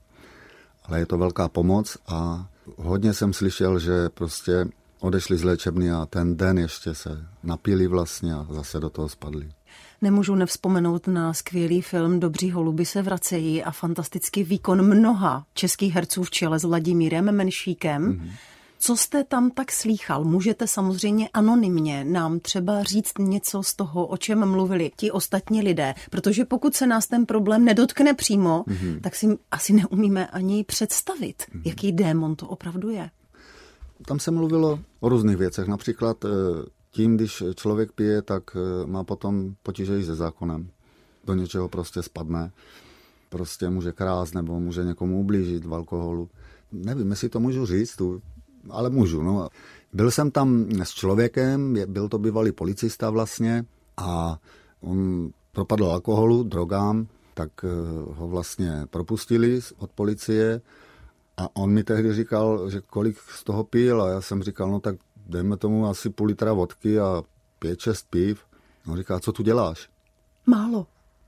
ale 0.86 1.00
je 1.00 1.06
to 1.06 1.18
velká 1.18 1.48
pomoc 1.48 1.98
a 2.08 2.48
hodně 2.78 3.14
jsem 3.14 3.34
slyšel, 3.34 3.80
že 3.80 4.10
prostě 4.10 4.68
odešli 5.00 5.38
z 5.38 5.44
léčebny 5.44 5.92
a 5.92 6.06
ten 6.06 6.38
den 6.38 6.58
ještě 6.58 6.94
se 6.94 7.26
napili 7.44 7.88
vlastně 7.88 8.34
a 8.34 8.48
zase 8.50 8.80
do 8.80 8.90
toho 8.90 9.10
spadli. 9.10 9.52
Nemůžu 10.02 10.36
nevzpomenout 10.36 11.08
na 11.08 11.34
skvělý 11.34 11.82
film 11.82 12.20
Dobří 12.20 12.52
holuby 12.52 12.86
se 12.86 13.02
vracejí 13.02 13.64
a 13.64 13.72
fantastický 13.72 14.44
výkon 14.44 14.82
mnoha 14.82 15.46
českých 15.54 15.94
herců 15.94 16.24
v 16.24 16.32
čele 16.32 16.60
s 16.60 16.64
Vladimírem 16.64 17.32
Menšíkem. 17.36 18.14
Mm-hmm 18.14 18.32
co 18.84 18.98
jste 18.98 19.24
tam 19.24 19.52
tak 19.52 19.72
slýchal? 19.72 20.24
Můžete 20.24 20.68
samozřejmě 20.68 21.30
anonymně 21.34 22.04
nám 22.04 22.40
třeba 22.40 22.84
říct 22.84 23.18
něco 23.20 23.64
z 23.64 23.74
toho, 23.74 24.08
o 24.08 24.18
čem 24.18 24.46
mluvili 24.50 24.92
ti 24.96 25.12
ostatní 25.12 25.62
lidé, 25.62 25.94
protože 26.12 26.46
pokud 26.46 26.76
se 26.76 26.88
nás 26.88 27.08
ten 27.08 27.26
problém 27.26 27.66
nedotkne 27.66 28.14
přímo, 28.14 28.64
mm-hmm. 28.68 29.02
tak 29.02 29.16
si 29.16 29.38
asi 29.52 29.74
neumíme 29.74 30.28
ani 30.28 30.64
představit, 30.64 31.44
mm-hmm. 31.44 31.62
jaký 31.66 31.92
démon 31.92 32.36
to 32.36 32.48
opravdu 32.48 32.90
je. 32.90 33.10
Tam 34.06 34.20
se 34.20 34.32
mluvilo 34.32 34.80
o 35.00 35.10
různých 35.10 35.38
věcech. 35.38 35.68
Například 35.68 36.26
eh, 36.26 36.30
tím, 36.92 37.16
když 37.16 37.44
člověk 37.56 37.92
pije, 37.92 38.22
tak 38.22 38.44
eh, 38.56 38.88
má 38.88 39.04
potom 39.04 39.56
potíže 39.64 40.00
i 40.00 40.04
se 40.04 40.16
zákonem. 40.16 40.70
Do 41.26 41.34
něčeho 41.34 41.70
prostě 41.70 42.04
spadne. 42.04 42.52
Prostě 43.30 43.70
může 43.70 43.92
krást 43.92 44.36
nebo 44.36 44.60
může 44.60 44.84
někomu 44.84 45.20
ublížit 45.20 45.66
v 45.66 45.74
alkoholu. 45.74 46.30
Nevím, 46.72 47.10
jestli 47.10 47.30
to 47.30 47.40
můžu 47.40 47.66
říct, 47.66 47.96
tu 47.96 48.22
ale 48.70 48.90
můžu. 48.90 49.24
No. 49.24 49.50
Byl 49.94 50.12
jsem 50.12 50.32
tam 50.32 50.66
s 50.84 50.90
člověkem, 50.90 51.78
byl 51.88 52.10
to 52.10 52.18
bývalý 52.18 52.52
policista 52.52 53.10
vlastně 53.10 53.66
a 53.98 54.40
on 54.82 55.30
propadl 55.52 55.86
alkoholu, 55.86 56.44
drogám, 56.44 57.08
tak 57.34 57.52
eh, 57.64 57.68
ho 58.16 58.28
vlastně 58.28 58.86
propustili 58.90 59.60
od 59.78 59.92
policie 59.92 60.62
a 61.38 61.56
on 61.56 61.72
mi 61.72 61.84
tehdy 61.84 62.14
říkal, 62.14 62.70
že 62.70 62.82
kolik 62.82 63.18
z 63.20 63.44
toho 63.44 63.64
pil 63.64 64.02
a 64.02 64.10
já 64.10 64.22
jsem 64.22 64.44
říkal, 64.44 64.72
no 64.72 64.80
tak 64.80 64.96
dejme 65.28 65.58
tomu 65.58 65.88
asi 65.88 66.10
půl 66.10 66.28
litra 66.28 66.54
vodky 66.54 67.00
a 67.00 67.24
pět, 67.60 67.80
šest 67.80 68.08
piv. 68.10 68.46
On 68.88 68.98
říká, 68.98 69.20
co 69.20 69.32
tu 69.32 69.44
děláš? 69.44 69.90
Málo. 70.46 70.88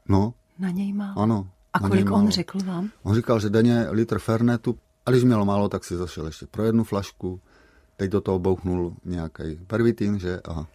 No. 0.10 0.34
Na 0.60 0.70
něj 0.70 0.94
málo. 0.94 1.20
Ano. 1.20 1.50
A 1.74 1.80
kolik 1.80 2.12
on 2.12 2.30
řekl 2.30 2.60
vám? 2.66 2.90
On 3.04 3.16
říkal, 3.16 3.40
že 3.40 3.50
denně 3.50 3.88
litr 3.90 4.20
fernetu, 4.20 4.78
a 5.06 5.12
když 5.12 5.24
mělo 5.24 5.46
málo, 5.46 5.70
tak 5.70 5.84
si 5.84 5.98
zašel 5.98 6.26
ještě 6.26 6.46
pro 6.52 6.64
jednu 6.64 6.84
flašku. 6.84 7.42
Teď 7.98 8.12
do 8.12 8.22
toho 8.22 8.40
bouchnul 8.40 8.96
nějaký 9.06 9.56
pervitin, 9.68 10.20
že? 10.20 10.40
A 10.50 10.66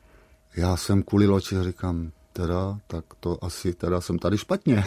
já 0.57 0.77
jsem 0.77 1.03
kvůli 1.03 1.27
loči 1.27 1.57
říkám, 1.63 2.13
teda, 2.33 2.79
tak 2.87 3.05
to 3.21 3.45
asi 3.45 3.75
teda 3.75 4.01
jsem 4.01 4.19
tady 4.19 4.39
špatně. 4.39 4.85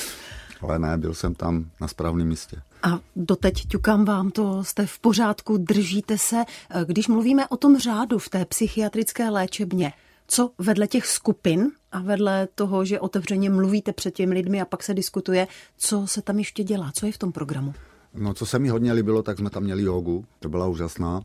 Ale 0.60 0.78
ne, 0.78 0.98
byl 0.98 1.14
jsem 1.14 1.34
tam 1.34 1.70
na 1.80 1.88
správném 1.88 2.28
místě. 2.28 2.62
A 2.82 2.98
doteď 3.16 3.66
ťukám 3.68 4.04
vám 4.04 4.30
to, 4.30 4.64
jste 4.64 4.86
v 4.86 4.98
pořádku, 4.98 5.56
držíte 5.56 6.18
se. 6.18 6.44
Když 6.84 7.08
mluvíme 7.08 7.48
o 7.48 7.56
tom 7.56 7.78
řádu 7.78 8.18
v 8.18 8.28
té 8.28 8.44
psychiatrické 8.44 9.30
léčebně, 9.30 9.92
co 10.26 10.50
vedle 10.58 10.86
těch 10.86 11.06
skupin 11.06 11.70
a 11.92 12.00
vedle 12.00 12.48
toho, 12.54 12.84
že 12.84 13.00
otevřeně 13.00 13.50
mluvíte 13.50 13.92
před 13.92 14.14
těmi 14.14 14.34
lidmi 14.34 14.60
a 14.60 14.64
pak 14.64 14.82
se 14.82 14.94
diskutuje, 14.94 15.48
co 15.76 16.06
se 16.06 16.22
tam 16.22 16.38
ještě 16.38 16.64
dělá, 16.64 16.92
co 16.94 17.06
je 17.06 17.12
v 17.12 17.18
tom 17.18 17.32
programu? 17.32 17.74
No, 18.14 18.34
co 18.34 18.46
se 18.46 18.58
mi 18.58 18.68
hodně 18.68 18.92
líbilo, 18.92 19.22
tak 19.22 19.38
jsme 19.38 19.50
tam 19.50 19.62
měli 19.62 19.82
jogu, 19.82 20.24
to 20.40 20.48
byla 20.48 20.66
úžasná. 20.66 21.20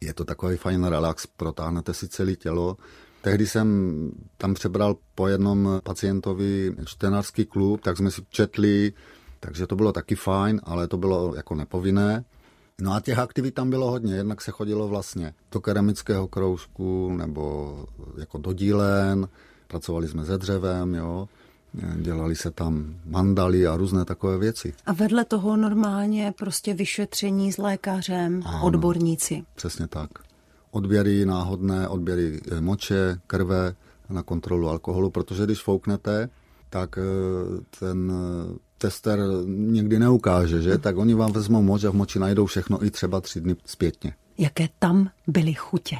Je 0.00 0.14
to 0.14 0.24
takový 0.24 0.56
fajn 0.56 0.84
relax, 0.84 1.26
protáhnete 1.26 1.94
si 1.94 2.08
celé 2.08 2.34
tělo. 2.34 2.76
Tehdy 3.22 3.46
jsem 3.46 4.10
tam 4.36 4.54
přebral 4.54 4.96
po 5.14 5.28
jednom 5.28 5.80
pacientovi 5.84 6.74
čtenářský 6.84 7.44
klub, 7.44 7.80
tak 7.80 7.96
jsme 7.96 8.10
si 8.10 8.22
četli, 8.30 8.92
takže 9.40 9.66
to 9.66 9.76
bylo 9.76 9.92
taky 9.92 10.14
fajn, 10.14 10.60
ale 10.64 10.88
to 10.88 10.96
bylo 10.96 11.34
jako 11.34 11.54
nepovinné. 11.54 12.24
No 12.80 12.94
a 12.94 13.00
těch 13.00 13.18
aktivit 13.18 13.54
tam 13.54 13.70
bylo 13.70 13.90
hodně. 13.90 14.14
Jednak 14.14 14.40
se 14.40 14.50
chodilo 14.50 14.88
vlastně 14.88 15.34
do 15.52 15.60
keramického 15.60 16.28
kroužku 16.28 17.12
nebo 17.16 17.76
jako 18.18 18.38
do 18.38 18.52
dílen, 18.52 19.28
pracovali 19.68 20.08
jsme 20.08 20.24
se 20.24 20.38
dřevem, 20.38 20.94
jo. 20.94 21.28
Dělali 21.96 22.36
se 22.36 22.50
tam 22.50 22.94
mandaly 23.04 23.66
a 23.66 23.76
různé 23.76 24.04
takové 24.04 24.38
věci. 24.38 24.74
A 24.86 24.92
vedle 24.92 25.24
toho 25.24 25.56
normálně 25.56 26.34
prostě 26.38 26.74
vyšetření 26.74 27.52
s 27.52 27.58
lékařem, 27.58 28.42
ano, 28.46 28.64
odborníci. 28.64 29.42
Přesně 29.54 29.86
tak. 29.86 30.10
Odběry 30.70 31.26
náhodné, 31.26 31.88
odběry 31.88 32.40
eh, 32.52 32.60
moče, 32.60 33.20
krve 33.26 33.74
na 34.08 34.22
kontrolu 34.22 34.68
alkoholu, 34.68 35.10
protože 35.10 35.44
když 35.44 35.62
fouknete, 35.62 36.28
tak 36.70 36.98
eh, 36.98 37.02
ten 37.78 38.12
eh, 38.12 38.58
tester 38.78 39.20
někdy 39.46 39.98
neukáže, 39.98 40.62
že? 40.62 40.78
Tak 40.78 40.96
oni 40.96 41.14
vám 41.14 41.32
vezmou 41.32 41.62
moč 41.62 41.84
a 41.84 41.90
v 41.90 41.94
moči 41.94 42.18
najdou 42.18 42.46
všechno 42.46 42.84
i 42.84 42.90
třeba 42.90 43.20
tři 43.20 43.40
dny 43.40 43.56
zpětně. 43.64 44.14
Jaké 44.38 44.68
tam 44.78 45.10
byly 45.26 45.54
chutě? 45.54 45.96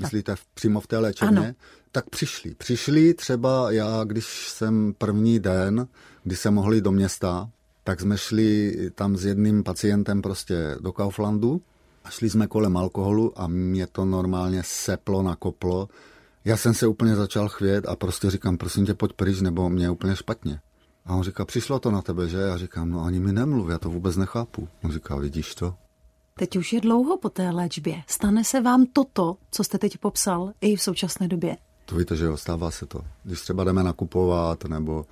Myslíte 0.00 0.36
v, 0.36 0.46
přímo 0.54 0.80
v 0.80 0.86
té 0.86 0.98
léčebně? 0.98 1.38
Ano. 1.38 1.54
Tak 1.92 2.10
přišli. 2.10 2.54
Přišli 2.54 3.14
třeba 3.14 3.70
já, 3.70 4.04
když 4.04 4.48
jsem 4.48 4.94
první 4.98 5.38
den, 5.38 5.88
kdy 6.24 6.36
se 6.36 6.50
mohli 6.50 6.80
do 6.80 6.92
města, 6.92 7.50
tak 7.84 8.00
jsme 8.00 8.18
šli 8.18 8.76
tam 8.94 9.16
s 9.16 9.24
jedným 9.24 9.62
pacientem 9.62 10.22
prostě 10.22 10.76
do 10.80 10.92
Kauflandu 10.92 11.62
a 12.04 12.10
šli 12.10 12.30
jsme 12.30 12.46
kolem 12.46 12.76
alkoholu 12.76 13.40
a 13.40 13.46
mě 13.46 13.86
to 13.86 14.04
normálně 14.04 14.62
seplo, 14.64 15.22
nakoplo. 15.22 15.88
Já 16.44 16.56
jsem 16.56 16.74
se 16.74 16.86
úplně 16.86 17.16
začal 17.16 17.48
chvět 17.48 17.86
a 17.88 17.96
prostě 17.96 18.30
říkám, 18.30 18.56
prosím 18.56 18.86
tě, 18.86 18.94
pojď 18.94 19.12
pryč, 19.12 19.40
nebo 19.40 19.70
mě 19.70 19.84
je 19.84 19.90
úplně 19.90 20.16
špatně. 20.16 20.60
A 21.06 21.14
on 21.14 21.22
říká, 21.22 21.44
přišlo 21.44 21.78
to 21.78 21.90
na 21.90 22.02
tebe, 22.02 22.28
že? 22.28 22.36
Já 22.36 22.56
říkám, 22.56 22.90
no 22.90 23.04
ani 23.04 23.20
mi 23.20 23.32
nemluv, 23.32 23.68
já 23.68 23.78
to 23.78 23.90
vůbec 23.90 24.16
nechápu. 24.16 24.68
On 24.84 24.92
říká, 24.92 25.16
vidíš 25.16 25.54
to? 25.54 25.74
Teď 26.38 26.56
už 26.56 26.72
je 26.72 26.80
dlouho 26.80 27.16
po 27.16 27.28
té 27.28 27.50
léčbě. 27.50 28.02
Stane 28.06 28.44
se 28.44 28.60
vám 28.60 28.86
toto, 28.86 29.36
co 29.50 29.64
jste 29.64 29.78
teď 29.78 29.98
popsal, 29.98 30.52
i 30.60 30.76
v 30.76 30.82
současné 30.82 31.28
době? 31.28 31.56
To 31.88 31.96
víte, 31.96 32.16
že 32.16 32.24
jo, 32.24 32.36
stává 32.36 32.70
se 32.70 32.86
to. 32.86 33.00
Když 33.24 33.40
třeba 33.40 33.64
jdeme 33.64 33.82
nakupovat, 33.82 34.64
nebo 34.64 35.04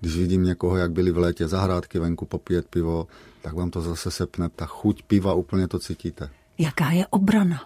když 0.00 0.16
vidím 0.16 0.44
někoho, 0.44 0.76
jak 0.76 0.92
byli 0.92 1.10
v 1.10 1.18
létě 1.18 1.48
zahrádky 1.48 1.98
venku 1.98 2.26
popíjet 2.26 2.68
pivo, 2.68 3.06
tak 3.42 3.54
vám 3.54 3.70
to 3.70 3.80
zase 3.80 4.10
sepne. 4.10 4.48
Ta 4.48 4.66
chuť 4.66 5.02
piva, 5.02 5.34
úplně 5.34 5.68
to 5.68 5.78
cítíte. 5.78 6.30
Jaká 6.58 6.90
je 6.90 7.06
obrana? 7.06 7.62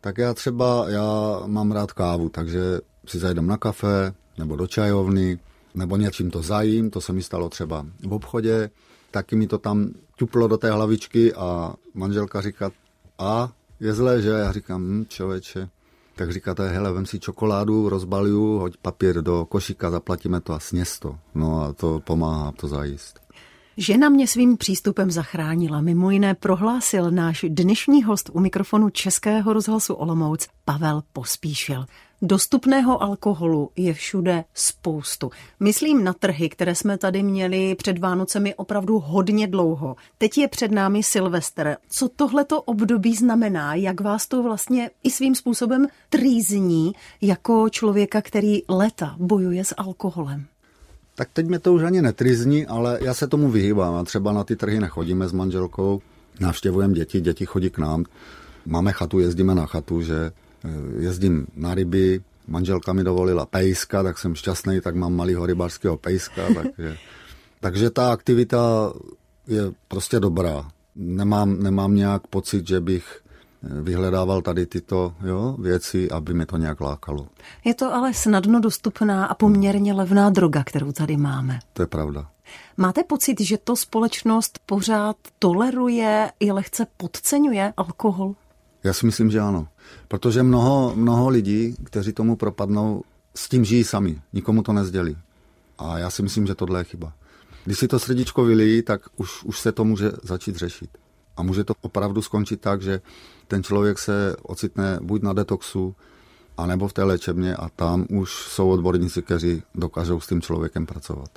Tak 0.00 0.18
já 0.18 0.34
třeba, 0.34 0.84
já 0.88 1.40
mám 1.46 1.72
rád 1.72 1.92
kávu, 1.92 2.28
takže 2.28 2.60
si 3.06 3.18
zajdem 3.18 3.46
na 3.46 3.56
kafe, 3.56 4.14
nebo 4.38 4.56
do 4.56 4.66
čajovny, 4.66 5.38
nebo 5.74 5.96
něčím 5.96 6.30
to 6.30 6.42
zajím, 6.42 6.90
to 6.90 7.00
se 7.00 7.12
mi 7.12 7.22
stalo 7.22 7.48
třeba 7.48 7.86
v 8.08 8.12
obchodě, 8.12 8.70
taky 9.10 9.36
mi 9.36 9.46
to 9.46 9.58
tam 9.58 9.90
ťuplo 10.16 10.48
do 10.48 10.56
té 10.56 10.70
hlavičky 10.70 11.34
a 11.34 11.74
manželka 11.94 12.40
říká, 12.40 12.70
a 13.18 13.52
je 13.80 13.94
zlé, 13.94 14.22
že? 14.22 14.28
Já 14.28 14.52
říkám, 14.52 14.82
hm, 14.82 15.04
člověče, 15.08 15.68
tak 16.16 16.32
říkáte, 16.32 16.68
hele, 16.68 16.92
vem 16.92 17.06
si 17.06 17.20
čokoládu, 17.20 17.88
rozbalju, 17.88 18.58
hoď 18.58 18.76
papír 18.76 19.22
do 19.22 19.44
košíka, 19.44 19.90
zaplatíme 19.90 20.40
to 20.40 20.52
a 20.52 20.60
sněz 20.60 20.98
to. 20.98 21.18
No 21.34 21.62
a 21.62 21.72
to 21.72 22.00
pomáhá 22.00 22.52
to 22.52 22.68
zajíst. 22.68 23.20
Žena 23.82 24.08
mě 24.08 24.26
svým 24.26 24.56
přístupem 24.56 25.10
zachránila. 25.10 25.80
Mimo 25.80 26.10
jiné 26.10 26.34
prohlásil 26.34 27.10
náš 27.10 27.44
dnešní 27.48 28.02
host 28.02 28.30
u 28.32 28.40
mikrofonu 28.40 28.90
Českého 28.90 29.52
rozhlasu 29.52 29.94
Olomouc 29.94 30.48
Pavel 30.64 31.02
Pospíšil. 31.12 31.86
Dostupného 32.22 33.02
alkoholu 33.02 33.70
je 33.76 33.94
všude 33.94 34.44
spoustu. 34.54 35.30
Myslím 35.60 36.04
na 36.04 36.12
trhy, 36.12 36.48
které 36.48 36.74
jsme 36.74 36.98
tady 36.98 37.22
měli 37.22 37.74
před 37.74 37.98
Vánocemi 37.98 38.54
opravdu 38.54 38.98
hodně 38.98 39.46
dlouho. 39.46 39.96
Teď 40.18 40.38
je 40.38 40.48
před 40.48 40.70
námi 40.70 41.02
Silvestr. 41.02 41.76
Co 41.88 42.08
tohleto 42.08 42.62
období 42.62 43.14
znamená? 43.14 43.74
Jak 43.74 44.00
vás 44.00 44.26
to 44.26 44.42
vlastně 44.42 44.90
i 45.02 45.10
svým 45.10 45.34
způsobem 45.34 45.86
trýzní 46.08 46.92
jako 47.20 47.68
člověka, 47.68 48.22
který 48.22 48.62
leta 48.68 49.16
bojuje 49.18 49.64
s 49.64 49.74
alkoholem? 49.76 50.49
Tak 51.20 51.28
teď 51.32 51.46
mě 51.46 51.58
to 51.58 51.72
už 51.72 51.82
ani 51.82 52.02
netrizní, 52.02 52.66
ale 52.66 52.98
já 53.02 53.14
se 53.14 53.26
tomu 53.26 53.50
vyhýbám. 53.50 53.94
A 53.94 54.04
třeba 54.04 54.32
na 54.32 54.44
ty 54.44 54.56
trhy 54.56 54.80
nechodíme 54.80 55.28
s 55.28 55.32
manželkou, 55.32 56.00
navštěvujeme 56.40 56.94
děti, 56.94 57.20
děti 57.20 57.46
chodí 57.46 57.70
k 57.70 57.78
nám. 57.78 58.04
Máme 58.66 58.92
chatu, 58.92 59.18
jezdíme 59.18 59.54
na 59.54 59.66
chatu, 59.66 60.02
že 60.02 60.32
eh, 60.64 60.68
jezdím 60.98 61.46
na 61.56 61.74
ryby, 61.74 62.20
manželka 62.48 62.92
mi 62.92 63.04
dovolila 63.04 63.46
pejska, 63.46 64.02
tak 64.02 64.18
jsem 64.18 64.34
šťastný, 64.34 64.80
tak 64.80 64.94
mám 64.94 65.14
malýho 65.14 65.46
rybářského 65.46 65.96
pejska. 65.96 66.42
Takže, 66.54 66.96
takže 67.60 67.90
ta 67.90 68.12
aktivita 68.12 68.92
je 69.46 69.62
prostě 69.88 70.20
dobrá. 70.20 70.68
Nemám, 70.96 71.62
nemám 71.62 71.94
nějak 71.94 72.26
pocit, 72.26 72.68
že 72.68 72.80
bych 72.80 73.20
vyhledával 73.62 74.42
tady 74.42 74.66
tyto 74.66 75.14
jo, 75.24 75.56
věci, 75.58 76.10
aby 76.10 76.34
mi 76.34 76.46
to 76.46 76.56
nějak 76.56 76.80
lákalo. 76.80 77.26
Je 77.64 77.74
to 77.74 77.94
ale 77.94 78.14
snadno 78.14 78.60
dostupná 78.60 79.26
a 79.26 79.34
poměrně 79.34 79.94
levná 79.94 80.30
droga, 80.30 80.64
kterou 80.64 80.92
tady 80.92 81.16
máme. 81.16 81.58
To 81.72 81.82
je 81.82 81.86
pravda. 81.86 82.28
Máte 82.76 83.04
pocit, 83.04 83.40
že 83.40 83.58
to 83.58 83.76
společnost 83.76 84.58
pořád 84.66 85.16
toleruje 85.38 86.32
i 86.40 86.52
lehce 86.52 86.86
podceňuje 86.96 87.72
alkohol? 87.76 88.34
Já 88.84 88.92
si 88.92 89.06
myslím, 89.06 89.30
že 89.30 89.40
ano. 89.40 89.68
Protože 90.08 90.42
mnoho, 90.42 90.92
mnoho 90.96 91.28
lidí, 91.28 91.74
kteří 91.84 92.12
tomu 92.12 92.36
propadnou, 92.36 93.02
s 93.34 93.48
tím 93.48 93.64
žijí 93.64 93.84
sami. 93.84 94.22
Nikomu 94.32 94.62
to 94.62 94.72
nezdělí. 94.72 95.16
A 95.78 95.98
já 95.98 96.10
si 96.10 96.22
myslím, 96.22 96.46
že 96.46 96.54
tohle 96.54 96.80
je 96.80 96.84
chyba. 96.84 97.12
Když 97.64 97.78
si 97.78 97.88
to 97.88 97.98
srdíčko 97.98 98.44
vylíjí, 98.44 98.82
tak 98.82 99.00
už, 99.16 99.44
už 99.44 99.60
se 99.60 99.72
to 99.72 99.84
může 99.84 100.12
začít 100.22 100.56
řešit. 100.56 100.90
A 101.40 101.42
může 101.42 101.64
to 101.64 101.74
opravdu 101.80 102.22
skončit 102.22 102.60
tak, 102.60 102.82
že 102.82 103.00
ten 103.48 103.62
člověk 103.62 103.98
se 103.98 104.36
ocitne 104.42 104.98
buď 105.02 105.22
na 105.22 105.32
detoxu, 105.32 105.94
anebo 106.56 106.88
v 106.88 106.92
té 106.92 107.02
léčebně 107.02 107.56
a 107.56 107.68
tam 107.68 108.06
už 108.10 108.32
jsou 108.32 108.70
odborníci, 108.70 109.22
kteří 109.22 109.62
dokážou 109.74 110.20
s 110.20 110.26
tím 110.26 110.40
člověkem 110.40 110.86
pracovat. 110.86 111.30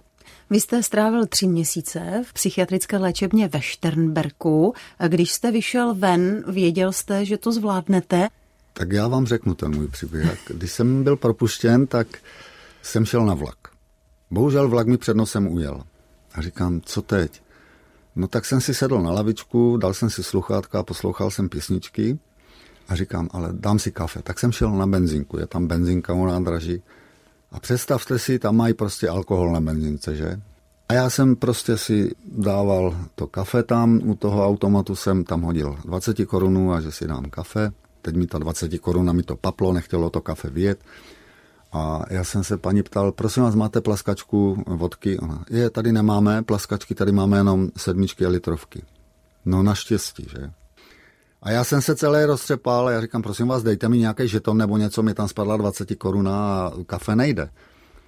Vy 0.49 0.59
jste 0.59 0.83
strávil 0.83 1.25
tři 1.25 1.47
měsíce 1.47 2.23
v 2.25 2.33
psychiatrické 2.33 2.97
léčebně 2.97 3.47
ve 3.47 3.61
Šternberku. 3.61 4.73
Když 5.07 5.31
jste 5.31 5.51
vyšel 5.51 5.95
ven, 5.95 6.43
věděl 6.47 6.91
jste, 6.91 7.25
že 7.25 7.37
to 7.37 7.51
zvládnete? 7.51 8.27
Tak 8.73 8.91
já 8.91 9.07
vám 9.07 9.25
řeknu 9.25 9.55
ten 9.55 9.75
můj 9.75 9.87
příběh. 9.87 10.39
Když 10.47 10.71
jsem 10.71 11.03
byl 11.03 11.15
propuštěn, 11.15 11.87
tak 11.87 12.07
jsem 12.81 13.05
šel 13.05 13.25
na 13.25 13.33
vlak. 13.33 13.57
Bohužel 14.31 14.69
vlak 14.69 14.87
mi 14.87 14.97
před 14.97 15.17
nosem 15.17 15.47
ujel. 15.47 15.83
A 16.33 16.41
říkám, 16.41 16.81
co 16.81 17.01
teď? 17.01 17.42
No 18.15 18.27
tak 18.27 18.45
jsem 18.45 18.61
si 18.61 18.73
sedl 18.73 19.01
na 19.01 19.11
lavičku, 19.11 19.77
dal 19.77 19.93
jsem 19.93 20.09
si 20.09 20.23
sluchátka 20.23 20.79
a 20.79 20.83
poslouchal 20.83 21.31
jsem 21.31 21.49
písničky 21.49 22.19
a 22.87 22.95
říkám, 22.95 23.29
ale 23.31 23.49
dám 23.51 23.79
si 23.79 23.91
kafe. 23.91 24.21
Tak 24.21 24.39
jsem 24.39 24.51
šel 24.51 24.71
na 24.71 24.87
benzínku, 24.87 25.39
je 25.39 25.47
tam 25.47 25.67
benzinka 25.67 26.13
u 26.13 26.25
nádraží. 26.25 26.81
A 27.51 27.59
představte 27.59 28.19
si, 28.19 28.39
tam 28.39 28.55
mají 28.55 28.73
prostě 28.73 29.09
alkohol 29.09 29.51
na 29.51 29.61
benzince, 29.61 30.15
že? 30.15 30.41
A 30.89 30.93
já 30.93 31.09
jsem 31.09 31.35
prostě 31.35 31.77
si 31.77 32.15
dával 32.25 32.97
to 33.15 33.27
kafe 33.27 33.63
tam, 33.63 34.01
u 34.03 34.15
toho 34.15 34.47
automatu 34.47 34.95
jsem 34.95 35.23
tam 35.23 35.41
hodil 35.41 35.77
20 35.85 36.25
korunů 36.25 36.73
a 36.73 36.81
že 36.81 36.91
si 36.91 37.07
dám 37.07 37.29
kafe. 37.29 37.71
Teď 38.01 38.15
mi 38.15 38.27
ta 38.27 38.37
20 38.37 38.77
koruna 38.79 39.13
mi 39.13 39.23
to 39.23 39.35
paplo, 39.35 39.73
nechtělo 39.73 40.09
to 40.09 40.21
kafe 40.21 40.49
vyjet. 40.49 40.79
A 41.73 42.01
já 42.09 42.23
jsem 42.23 42.43
se 42.43 42.57
paní 42.57 42.83
ptal, 42.83 43.11
prosím 43.11 43.43
vás, 43.43 43.55
máte 43.55 43.81
plaskačku 43.81 44.63
vodky? 44.67 45.19
Ona, 45.19 45.45
je, 45.49 45.69
tady 45.69 45.91
nemáme 45.91 46.43
plaskačky, 46.43 46.95
tady 46.95 47.11
máme 47.11 47.37
jenom 47.37 47.69
sedmičky 47.77 48.25
a 48.25 48.29
litrovky. 48.29 48.83
No 49.45 49.63
naštěstí, 49.63 50.27
že? 50.31 50.51
A 51.41 51.51
já 51.51 51.63
jsem 51.63 51.81
se 51.81 51.95
celé 51.95 52.25
roztřepal 52.25 52.89
já 52.89 53.01
říkám, 53.01 53.21
prosím 53.21 53.47
vás, 53.47 53.63
dejte 53.63 53.89
mi 53.89 53.97
nějaký 53.97 54.27
žeton 54.27 54.57
nebo 54.57 54.77
něco, 54.77 55.03
mi 55.03 55.13
tam 55.13 55.27
spadla 55.27 55.57
20 55.57 55.95
koruna 55.95 56.67
a 56.67 56.71
kafe 56.85 57.15
nejde. 57.15 57.49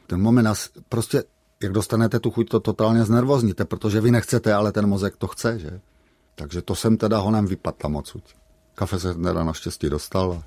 Ten 0.07 0.21
moment, 0.21 0.47
prostě, 0.89 1.23
jak 1.63 1.71
dostanete 1.71 2.19
tu 2.19 2.31
chuť, 2.31 2.49
to 2.49 2.59
totálně 2.59 3.05
znervozníte, 3.05 3.65
protože 3.65 4.01
vy 4.01 4.11
nechcete, 4.11 4.53
ale 4.53 4.71
ten 4.71 4.87
mozek 4.87 5.17
to 5.17 5.27
chce, 5.27 5.59
že? 5.59 5.79
Takže 6.35 6.61
to 6.61 6.75
jsem 6.75 6.97
teda 6.97 7.17
honem 7.17 7.45
vypadl 7.45 7.77
tam. 7.77 8.01
Kafe 8.75 8.99
se 8.99 9.13
teda 9.13 9.43
naštěstí 9.43 9.89
dostal 9.89 10.33
a 10.33 10.43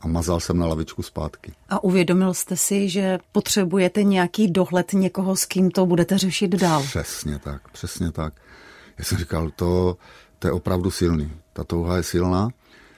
a 0.00 0.08
mazal 0.08 0.40
jsem 0.40 0.58
na 0.58 0.66
lavičku 0.66 1.02
zpátky. 1.02 1.52
A 1.68 1.84
uvědomil 1.84 2.34
jste 2.34 2.56
si, 2.56 2.88
že 2.88 3.18
potřebujete 3.32 4.02
nějaký 4.02 4.50
dohled 4.50 4.92
někoho, 4.92 5.36
s 5.36 5.44
kým 5.44 5.70
to 5.70 5.86
budete 5.86 6.18
řešit 6.18 6.50
dál? 6.50 6.82
Přesně 6.82 7.38
tak, 7.38 7.68
přesně 7.68 8.12
tak. 8.12 8.34
Já 8.98 9.04
jsem 9.04 9.18
říkal, 9.18 9.50
to, 9.56 9.96
to 10.38 10.48
je 10.48 10.52
opravdu 10.52 10.90
silný. 10.90 11.32
Ta 11.52 11.64
touha 11.64 11.96
je 11.96 12.02
silná. 12.02 12.48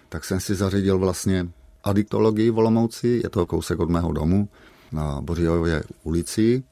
Tak 0.08 0.24
jsem 0.24 0.40
si 0.40 0.54
zařídil 0.54 0.98
vlastně 0.98 1.46
adiktologii 1.84 2.50
v 2.50 2.58
Olomouci, 2.58 3.20
je 3.22 3.30
to 3.30 3.46
kousek 3.46 3.80
od 3.80 3.90
mého 3.90 4.12
domu 4.12 4.48
na 4.92 5.20
Bořijově 5.20 5.82
ulici. 6.02 6.62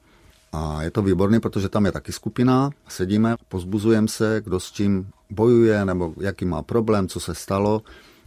A 0.53 0.83
je 0.83 0.91
to 0.91 1.01
výborný, 1.01 1.39
protože 1.39 1.69
tam 1.69 1.85
je 1.85 1.91
taky 1.91 2.11
skupina, 2.11 2.69
sedíme, 2.87 3.35
pozbuzujeme 3.49 4.07
se, 4.07 4.41
kdo 4.43 4.59
s 4.59 4.71
čím 4.71 5.09
bojuje, 5.29 5.85
nebo 5.85 6.13
jaký 6.19 6.45
má 6.45 6.61
problém, 6.61 7.07
co 7.07 7.19
se 7.19 7.35
stalo. 7.35 7.81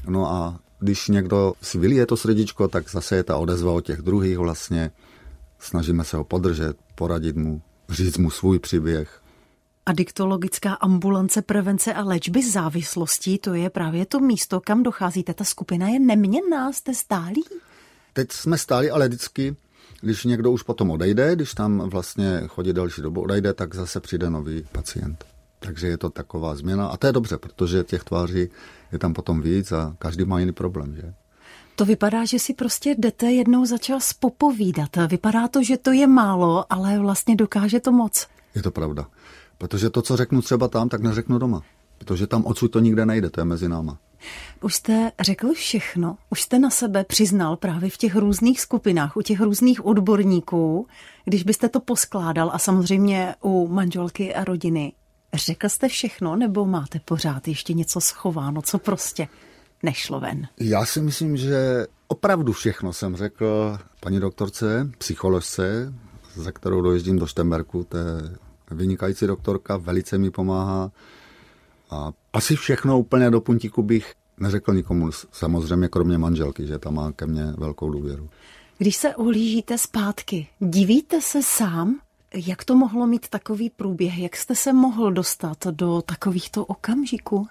No 0.08 0.32
a 0.32 0.58
když 0.84 1.08
někdo 1.08 1.54
si 1.62 1.78
vylije 1.78 2.06
to 2.06 2.16
srdíčko, 2.16 2.68
tak 2.68 2.90
zase 2.90 3.16
je 3.16 3.24
ta 3.24 3.36
odezva 3.36 3.72
od 3.72 3.80
těch 3.80 3.98
druhých 3.98 4.38
vlastně. 4.38 4.90
Snažíme 5.58 6.04
se 6.04 6.16
ho 6.16 6.24
podržet, 6.24 6.76
poradit 6.94 7.36
mu, 7.36 7.62
říct 7.88 8.18
mu 8.18 8.30
svůj 8.30 8.58
příběh. 8.58 9.20
Adiktologická 9.86 10.74
ambulance 10.74 11.42
prevence 11.42 11.94
a 11.94 12.04
léčby 12.04 12.50
závislostí, 12.50 13.38
to 13.38 13.54
je 13.54 13.70
právě 13.70 14.06
to 14.06 14.20
místo, 14.20 14.60
kam 14.60 14.82
docházíte. 14.82 15.34
Ta 15.34 15.44
skupina 15.44 15.88
je 15.88 16.00
neměnná, 16.00 16.72
jste 16.72 16.94
stálí? 16.94 17.44
Teď 18.12 18.32
jsme 18.32 18.58
stáli, 18.58 18.90
ale 18.90 19.08
vždycky, 19.08 19.56
když 20.00 20.24
někdo 20.24 20.50
už 20.50 20.62
potom 20.62 20.90
odejde, 20.90 21.36
když 21.36 21.54
tam 21.54 21.78
vlastně 21.78 22.42
chodí 22.48 22.72
další 22.72 23.02
dobu 23.02 23.20
odejde, 23.20 23.52
tak 23.52 23.74
zase 23.74 24.00
přijde 24.00 24.30
nový 24.30 24.66
pacient. 24.72 25.24
Takže 25.58 25.86
je 25.86 25.98
to 25.98 26.10
taková 26.10 26.54
změna 26.54 26.86
a 26.86 26.96
to 26.96 27.06
je 27.06 27.12
dobře, 27.12 27.38
protože 27.38 27.84
těch 27.84 28.04
tváří 28.04 28.48
je 28.94 28.98
tam 28.98 29.12
potom 29.14 29.42
víc 29.42 29.72
a 29.72 29.96
každý 29.98 30.24
má 30.24 30.40
jiný 30.40 30.52
problém, 30.52 30.94
že? 30.94 31.14
To 31.76 31.84
vypadá, 31.84 32.24
že 32.24 32.38
si 32.38 32.54
prostě 32.54 32.94
jdete 32.98 33.32
jednou 33.32 33.66
za 33.66 33.78
čas 33.78 34.12
popovídat. 34.12 34.90
Vypadá 35.08 35.48
to, 35.48 35.62
že 35.62 35.76
to 35.76 35.92
je 35.92 36.06
málo, 36.06 36.72
ale 36.72 36.98
vlastně 36.98 37.36
dokáže 37.36 37.80
to 37.80 37.92
moc. 37.92 38.26
Je 38.54 38.62
to 38.62 38.70
pravda. 38.70 39.06
Protože 39.58 39.90
to, 39.90 40.02
co 40.02 40.16
řeknu 40.16 40.42
třeba 40.42 40.68
tam, 40.68 40.88
tak 40.88 41.02
neřeknu 41.02 41.38
doma. 41.38 41.62
Protože 41.98 42.26
tam 42.26 42.44
odsud 42.46 42.68
to 42.68 42.80
nikde 42.80 43.06
nejde, 43.06 43.30
to 43.30 43.40
je 43.40 43.44
mezi 43.44 43.68
náma. 43.68 43.98
Už 44.62 44.74
jste 44.74 45.12
řekl 45.20 45.52
všechno, 45.52 46.16
už 46.30 46.42
jste 46.42 46.58
na 46.58 46.70
sebe 46.70 47.04
přiznal 47.04 47.56
právě 47.56 47.90
v 47.90 47.96
těch 47.96 48.16
různých 48.16 48.60
skupinách, 48.60 49.16
u 49.16 49.22
těch 49.22 49.40
různých 49.40 49.86
odborníků, 49.86 50.86
když 51.24 51.42
byste 51.42 51.68
to 51.68 51.80
poskládal 51.80 52.50
a 52.54 52.58
samozřejmě 52.58 53.34
u 53.42 53.68
manželky 53.68 54.34
a 54.34 54.44
rodiny. 54.44 54.92
Řekl 55.34 55.68
jste 55.68 55.88
všechno, 55.88 56.36
nebo 56.36 56.66
máte 56.66 57.00
pořád 57.04 57.48
ještě 57.48 57.74
něco 57.74 58.00
schováno, 58.00 58.62
co 58.62 58.78
prostě 58.78 59.28
nešlo 59.82 60.20
ven? 60.20 60.48
Já 60.60 60.84
si 60.84 61.00
myslím, 61.00 61.36
že 61.36 61.86
opravdu 62.08 62.52
všechno 62.52 62.92
jsem 62.92 63.16
řekl 63.16 63.78
paní 64.00 64.20
doktorce, 64.20 64.90
psycholožce, 64.98 65.94
za 66.34 66.52
kterou 66.52 66.80
dojezdím 66.80 67.18
do 67.18 67.26
Štemberku, 67.26 67.84
to 67.84 67.96
je 67.96 68.04
vynikající 68.70 69.26
doktorka, 69.26 69.76
velice 69.76 70.18
mi 70.18 70.30
pomáhá. 70.30 70.90
A 71.90 72.12
asi 72.32 72.56
všechno 72.56 72.98
úplně 72.98 73.30
do 73.30 73.40
puntíku 73.40 73.82
bych 73.82 74.14
neřekl 74.38 74.74
nikomu, 74.74 75.10
samozřejmě 75.32 75.88
kromě 75.88 76.18
manželky, 76.18 76.66
že 76.66 76.78
tam 76.78 76.94
má 76.94 77.12
ke 77.12 77.26
mně 77.26 77.44
velkou 77.58 77.90
důvěru. 77.90 78.28
Když 78.78 78.96
se 78.96 79.16
uhlížíte 79.16 79.78
zpátky, 79.78 80.48
divíte 80.60 81.20
se 81.20 81.42
sám, 81.42 82.00
jak 82.34 82.64
to 82.64 82.74
mohlo 82.74 83.06
mít 83.06 83.28
takový 83.28 83.70
průběh? 83.70 84.18
Jak 84.18 84.36
jste 84.36 84.54
se 84.54 84.72
mohl 84.72 85.12
dostat 85.12 85.66
do 85.66 86.02
takovýchto 86.02 86.64
okamžiků? 86.64 87.46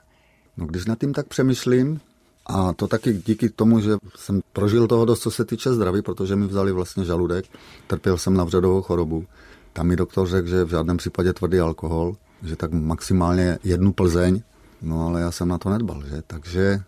No, 0.57 0.65
když 0.65 0.85
nad 0.85 0.99
tím 0.99 1.13
tak 1.13 1.27
přemýšlím, 1.27 1.99
a 2.45 2.73
to 2.73 2.87
taky 2.87 3.13
díky 3.13 3.49
tomu, 3.49 3.79
že 3.79 3.91
jsem 4.15 4.41
prožil 4.53 4.87
toho 4.87 5.05
dost, 5.05 5.19
co 5.19 5.31
se 5.31 5.45
týče 5.45 5.73
zdraví, 5.73 6.01
protože 6.01 6.35
mi 6.35 6.47
vzali 6.47 6.71
vlastně 6.71 7.05
žaludek, 7.05 7.45
trpěl 7.87 8.17
jsem 8.17 8.33
na 8.33 8.43
vředovou 8.43 8.81
chorobu. 8.81 9.25
Tam 9.73 9.87
mi 9.87 9.95
doktor 9.95 10.27
řekl, 10.27 10.47
že 10.47 10.63
v 10.63 10.69
žádném 10.69 10.97
případě 10.97 11.33
tvrdý 11.33 11.59
alkohol, 11.59 12.15
že 12.43 12.55
tak 12.55 12.71
maximálně 12.71 13.59
jednu 13.63 13.93
Plzeň, 13.93 14.41
no 14.81 15.07
ale 15.07 15.21
já 15.21 15.31
jsem 15.31 15.47
na 15.47 15.57
to 15.57 15.69
nedbal, 15.69 16.03
že? 16.05 16.23
Takže 16.27 16.83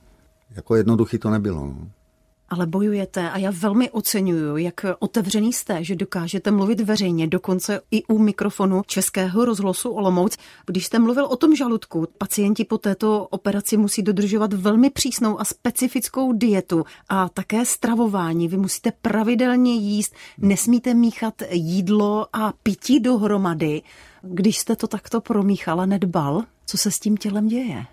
jako 0.56 0.76
jednoduchý 0.76 1.18
to 1.18 1.30
nebylo. 1.30 1.68
No 1.68 1.88
ale 2.56 2.66
bojujete 2.66 3.30
a 3.30 3.38
já 3.38 3.52
velmi 3.52 3.92
oceňuju, 3.92 4.58
jak 4.58 4.86
otevřený 5.00 5.54
jste, 5.54 5.84
že 5.84 5.96
dokážete 5.96 6.52
mluvit 6.52 6.82
veřejně, 6.82 7.28
dokonce 7.28 7.82
i 7.92 8.04
u 8.04 8.18
mikrofonu 8.18 8.82
Českého 8.88 9.46
rozhlasu 9.46 9.90
Olomouc. 9.90 10.38
Když 10.66 10.86
jste 10.86 11.00
mluvil 11.00 11.26
o 11.26 11.36
tom 11.36 11.56
žaludku, 11.56 12.08
pacienti 12.18 12.66
po 12.66 12.78
této 12.78 13.28
operaci 13.28 13.78
musí 13.78 14.04
dodržovat 14.04 14.54
velmi 14.54 14.90
přísnou 14.90 15.42
a 15.42 15.46
specifickou 15.46 16.34
dietu 16.34 16.84
a 17.10 17.30
také 17.30 17.66
stravování. 17.66 18.48
Vy 18.48 18.58
musíte 18.58 18.92
pravidelně 19.02 19.74
jíst, 19.74 20.14
nesmíte 20.38 20.94
míchat 20.94 21.34
jídlo 21.52 22.28
a 22.34 22.54
pití 22.64 23.00
dohromady. 23.00 23.82
Když 24.22 24.58
jste 24.58 24.76
to 24.76 24.88
takto 24.88 25.22
promíchala, 25.22 25.86
nedbal, 25.86 26.44
co 26.66 26.78
se 26.78 26.92
s 26.92 27.00
tím 27.00 27.18
tělem 27.18 27.48
děje? 27.48 27.86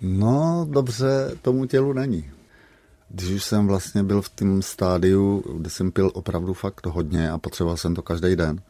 No, 0.00 0.66
dobře, 0.70 1.36
tomu 1.42 1.66
tělu 1.66 1.92
není. 1.92 2.24
Když 3.12 3.30
už 3.30 3.44
jsem 3.44 3.66
vlastně 3.66 4.02
byl 4.02 4.22
v 4.22 4.28
tom 4.28 4.62
stádiu, 4.62 5.44
kde 5.56 5.70
jsem 5.70 5.92
pil 5.92 6.10
opravdu 6.14 6.54
fakt 6.54 6.86
hodně 6.86 7.30
a 7.30 7.38
potřeboval 7.38 7.76
jsem 7.76 7.94
to 7.94 8.02
každý 8.02 8.36
den, 8.36 8.60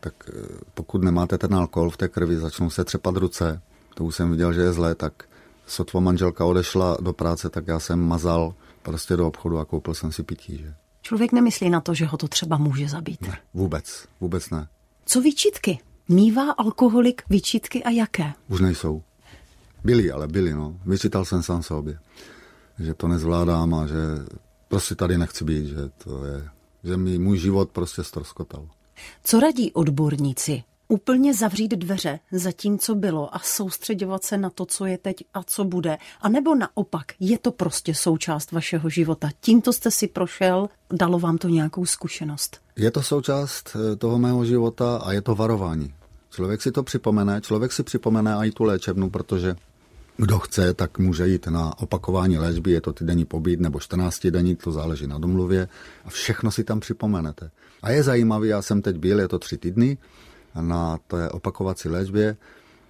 tak 0.00 0.14
eh, 0.28 0.32
pokud 0.74 1.04
nemáte 1.04 1.38
ten 1.38 1.54
alkohol 1.54 1.90
v 1.90 1.96
té 1.96 2.08
krvi, 2.08 2.36
začnou 2.36 2.70
se 2.70 2.84
třepat 2.84 3.16
ruce. 3.16 3.62
To 3.94 4.04
už 4.04 4.16
jsem 4.16 4.30
viděl, 4.30 4.52
že 4.52 4.60
je 4.60 4.72
zlé, 4.72 4.94
tak 4.94 5.24
sotva 5.66 6.00
manželka 6.00 6.44
odešla 6.44 6.96
do 7.00 7.12
práce, 7.12 7.50
tak 7.50 7.66
já 7.66 7.80
jsem 7.80 8.00
mazal 8.00 8.54
prostě 8.82 9.16
do 9.16 9.26
obchodu 9.26 9.58
a 9.58 9.64
koupil 9.64 9.94
jsem 9.94 10.12
si 10.12 10.22
pití. 10.22 10.58
Že? 10.58 10.74
Člověk 11.02 11.32
nemyslí 11.32 11.70
na 11.70 11.80
to, 11.80 11.94
že 11.94 12.06
ho 12.06 12.18
to 12.18 12.28
třeba 12.28 12.56
může 12.58 12.88
zabít. 12.88 13.22
Ne, 13.22 13.38
vůbec, 13.54 14.06
vůbec 14.20 14.50
ne. 14.50 14.68
Co 15.06 15.20
výčitky? 15.20 15.78
Mívá 16.08 16.50
alkoholik 16.50 17.22
výčitky 17.30 17.84
a 17.84 17.90
jaké? 17.90 18.32
Už 18.48 18.60
nejsou. 18.60 19.02
Byli, 19.84 20.10
ale 20.10 20.28
byli, 20.28 20.54
no. 20.54 20.76
Vyčítal 20.86 21.24
jsem 21.24 21.42
sám 21.42 21.62
sobě 21.62 21.98
že 22.80 22.94
to 22.94 23.08
nezvládám 23.08 23.74
a 23.74 23.86
že 23.86 23.94
prostě 24.68 24.94
tady 24.94 25.18
nechci 25.18 25.44
být, 25.44 25.66
že 25.66 25.88
to 26.04 26.24
je, 26.24 26.48
že 26.84 26.96
mi 26.96 27.18
můj 27.18 27.38
život 27.38 27.70
prostě 27.70 28.04
stroskotal. 28.04 28.68
Co 29.24 29.40
radí 29.40 29.72
odborníci? 29.72 30.62
Úplně 30.88 31.34
zavřít 31.34 31.70
dveře 31.70 32.18
za 32.32 32.52
tím, 32.52 32.78
co 32.78 32.94
bylo 32.94 33.34
a 33.34 33.38
soustředovat 33.38 34.24
se 34.24 34.38
na 34.38 34.50
to, 34.50 34.66
co 34.66 34.86
je 34.86 34.98
teď 34.98 35.16
a 35.34 35.42
co 35.42 35.64
bude. 35.64 35.98
A 36.20 36.28
nebo 36.28 36.54
naopak, 36.54 37.06
je 37.20 37.38
to 37.38 37.52
prostě 37.52 37.94
součást 37.94 38.52
vašeho 38.52 38.88
života. 38.88 39.30
Tímto 39.40 39.72
jste 39.72 39.90
si 39.90 40.08
prošel, 40.08 40.68
dalo 40.92 41.18
vám 41.18 41.38
to 41.38 41.48
nějakou 41.48 41.86
zkušenost? 41.86 42.60
Je 42.76 42.90
to 42.90 43.02
součást 43.02 43.76
eh, 43.76 43.96
toho 43.96 44.18
mého 44.18 44.44
života 44.44 44.96
a 44.96 45.12
je 45.12 45.22
to 45.22 45.34
varování. 45.34 45.94
Člověk 46.30 46.62
si 46.62 46.72
to 46.72 46.82
připomene, 46.82 47.40
člověk 47.40 47.72
si 47.72 47.82
připomene 47.82 48.34
i 48.46 48.50
tu 48.50 48.64
léčebnu, 48.64 49.10
protože 49.10 49.56
kdo 50.20 50.38
chce, 50.38 50.74
tak 50.74 50.98
může 50.98 51.28
jít 51.28 51.46
na 51.46 51.78
opakování 51.78 52.38
léčby, 52.38 52.70
je 52.70 52.80
to 52.80 52.92
týdenní 52.92 53.24
pobyt 53.24 53.60
nebo 53.60 53.80
14 53.80 54.26
denní, 54.26 54.56
to 54.56 54.72
záleží 54.72 55.06
na 55.06 55.18
domluvě 55.18 55.68
a 56.04 56.10
všechno 56.10 56.50
si 56.50 56.64
tam 56.64 56.80
připomenete. 56.80 57.50
A 57.82 57.90
je 57.90 58.02
zajímavý, 58.02 58.48
já 58.48 58.62
jsem 58.62 58.82
teď 58.82 58.96
byl, 58.96 59.20
je 59.20 59.28
to 59.28 59.38
tři 59.38 59.58
týdny 59.58 59.98
na 60.60 60.98
té 61.06 61.30
opakovací 61.30 61.88
léčbě 61.88 62.36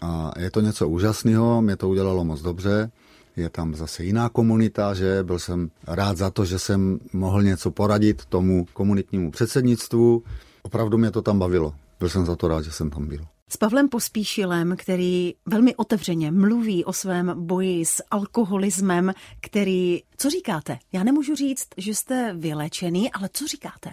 a 0.00 0.32
je 0.38 0.50
to 0.50 0.60
něco 0.60 0.88
úžasného, 0.88 1.62
mě 1.62 1.76
to 1.76 1.88
udělalo 1.88 2.24
moc 2.24 2.42
dobře. 2.42 2.90
Je 3.36 3.48
tam 3.48 3.74
zase 3.74 4.04
jiná 4.04 4.28
komunita, 4.28 4.94
že 4.94 5.22
byl 5.22 5.38
jsem 5.38 5.70
rád 5.86 6.16
za 6.16 6.30
to, 6.30 6.44
že 6.44 6.58
jsem 6.58 6.98
mohl 7.12 7.42
něco 7.42 7.70
poradit 7.70 8.24
tomu 8.24 8.66
komunitnímu 8.72 9.30
předsednictvu. 9.30 10.22
Opravdu 10.62 10.98
mě 10.98 11.10
to 11.10 11.22
tam 11.22 11.38
bavilo. 11.38 11.74
Byl 11.98 12.08
jsem 12.08 12.26
za 12.26 12.36
to 12.36 12.48
rád, 12.48 12.62
že 12.62 12.72
jsem 12.72 12.90
tam 12.90 13.06
byl 13.06 13.24
s 13.52 13.56
Pavlem 13.56 13.88
Pospíšilem, 13.88 14.76
který 14.76 15.34
velmi 15.46 15.76
otevřeně 15.76 16.30
mluví 16.30 16.84
o 16.84 16.92
svém 16.92 17.32
boji 17.36 17.84
s 17.84 18.02
alkoholismem, 18.10 19.12
který... 19.40 20.02
Co 20.16 20.30
říkáte? 20.30 20.78
Já 20.92 21.04
nemůžu 21.04 21.34
říct, 21.34 21.68
že 21.76 21.94
jste 21.94 22.34
vylečený, 22.34 23.12
ale 23.12 23.28
co 23.32 23.46
říkáte? 23.46 23.90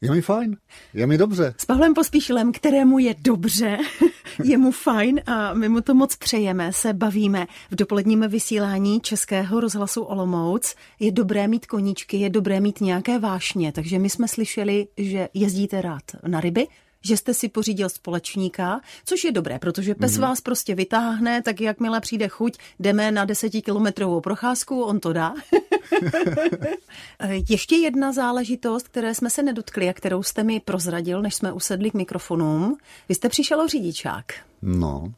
Je 0.00 0.10
mi 0.10 0.22
fajn, 0.22 0.56
je 0.94 1.06
mi 1.06 1.18
dobře. 1.18 1.54
S 1.58 1.64
Pavlem 1.64 1.94
Pospíšilem, 1.94 2.52
kterému 2.52 2.98
je 2.98 3.14
dobře, 3.18 3.78
je 4.44 4.58
mu 4.58 4.70
fajn 4.70 5.20
a 5.26 5.54
my 5.54 5.68
mu 5.68 5.80
to 5.80 5.94
moc 5.94 6.16
přejeme, 6.16 6.72
se 6.72 6.92
bavíme 6.92 7.46
v 7.70 7.74
dopoledním 7.74 8.24
vysílání 8.28 9.00
Českého 9.00 9.60
rozhlasu 9.60 10.02
Olomouc. 10.02 10.74
Je 11.00 11.12
dobré 11.12 11.48
mít 11.48 11.66
koníčky, 11.66 12.16
je 12.16 12.30
dobré 12.30 12.60
mít 12.60 12.80
nějaké 12.80 13.18
vášně, 13.18 13.72
takže 13.72 13.98
my 13.98 14.10
jsme 14.10 14.28
slyšeli, 14.28 14.88
že 14.96 15.28
jezdíte 15.34 15.82
rád 15.82 16.02
na 16.26 16.40
ryby, 16.40 16.66
že 17.06 17.16
jste 17.16 17.34
si 17.34 17.48
pořídil 17.48 17.88
společníka, 17.88 18.80
což 19.04 19.24
je 19.24 19.32
dobré, 19.32 19.58
protože 19.58 19.94
pes 19.94 20.12
mm-hmm. 20.12 20.20
vás 20.20 20.40
prostě 20.40 20.74
vytáhne, 20.74 21.42
tak 21.42 21.60
jakmile 21.60 22.00
přijde 22.00 22.28
chuť, 22.28 22.58
jdeme 22.78 23.10
na 23.10 23.24
desetikilometrovou 23.24 24.20
procházku, 24.20 24.82
on 24.82 25.00
to 25.00 25.12
dá. 25.12 25.34
Ještě 27.48 27.76
jedna 27.76 28.12
záležitost, 28.12 28.88
které 28.88 29.14
jsme 29.14 29.30
se 29.30 29.42
nedotkli 29.42 29.88
a 29.88 29.92
kterou 29.92 30.22
jste 30.22 30.42
mi 30.42 30.60
prozradil, 30.60 31.22
než 31.22 31.34
jsme 31.34 31.52
usedli 31.52 31.90
k 31.90 31.94
mikrofonům. 31.94 32.76
Vy 33.08 33.14
jste 33.14 33.28
přišel 33.28 33.60
o 33.60 33.68
řidičák. 33.68 34.24
No, 34.62 35.12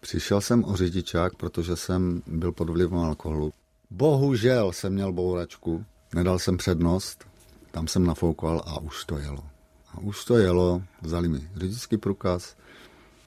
přišel 0.00 0.40
jsem 0.40 0.64
o 0.64 0.76
řidičák, 0.76 1.34
protože 1.34 1.76
jsem 1.76 2.22
byl 2.26 2.52
pod 2.52 2.70
vlivem 2.70 2.98
alkoholu. 2.98 3.52
Bohužel 3.90 4.72
jsem 4.72 4.92
měl 4.92 5.12
bouračku, 5.12 5.84
nedal 6.14 6.38
jsem 6.38 6.56
přednost, 6.56 7.24
tam 7.70 7.88
jsem 7.88 8.06
nafoukal 8.06 8.62
a 8.66 8.80
už 8.80 9.04
to 9.04 9.18
jelo. 9.18 9.55
Už 10.00 10.24
to 10.24 10.38
jelo, 10.38 10.82
vzali 11.02 11.28
mi 11.28 11.48
řidičský 11.56 11.96
průkaz. 11.96 12.56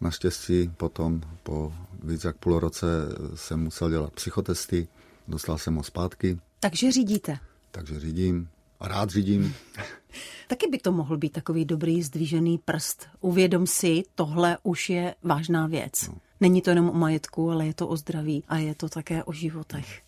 Naštěstí 0.02 0.72
potom 0.78 1.22
po 1.44 1.74
víc 2.04 2.24
jak 2.24 2.38
půl 2.38 2.60
roce 2.60 2.88
jsem 3.36 3.64
musel 3.64 3.90
dělat 3.90 4.14
psychotesty, 4.14 4.88
dostal 5.28 5.58
jsem 5.58 5.76
ho 5.76 5.84
zpátky. 5.84 6.40
Takže 6.60 6.92
řídíte? 6.92 7.40
Takže 7.72 8.00
řídím 8.00 8.50
a 8.80 8.88
rád 8.88 9.10
řídím. 9.10 9.56
Taky 10.48 10.68
by 10.68 10.78
to 10.78 10.92
mohl 10.92 11.18
být 11.18 11.34
takový 11.34 11.66
dobrý 11.66 12.04
zdvížený 12.04 12.58
prst. 12.58 13.08
Uvědom 13.22 13.68
si, 13.68 14.04
tohle 14.16 14.58
už 14.64 14.90
je 14.90 15.16
vážná 15.24 15.68
věc. 15.68 16.08
No. 16.08 16.18
Není 16.40 16.62
to 16.62 16.70
jenom 16.70 16.90
o 16.90 16.94
majetku, 16.94 17.52
ale 17.52 17.68
je 17.68 17.74
to 17.74 17.88
o 17.88 17.98
zdraví 17.98 18.44
a 18.48 18.58
je 18.58 18.76
to 18.76 18.90
také 18.90 19.24
o 19.24 19.34
životech. 19.34 20.02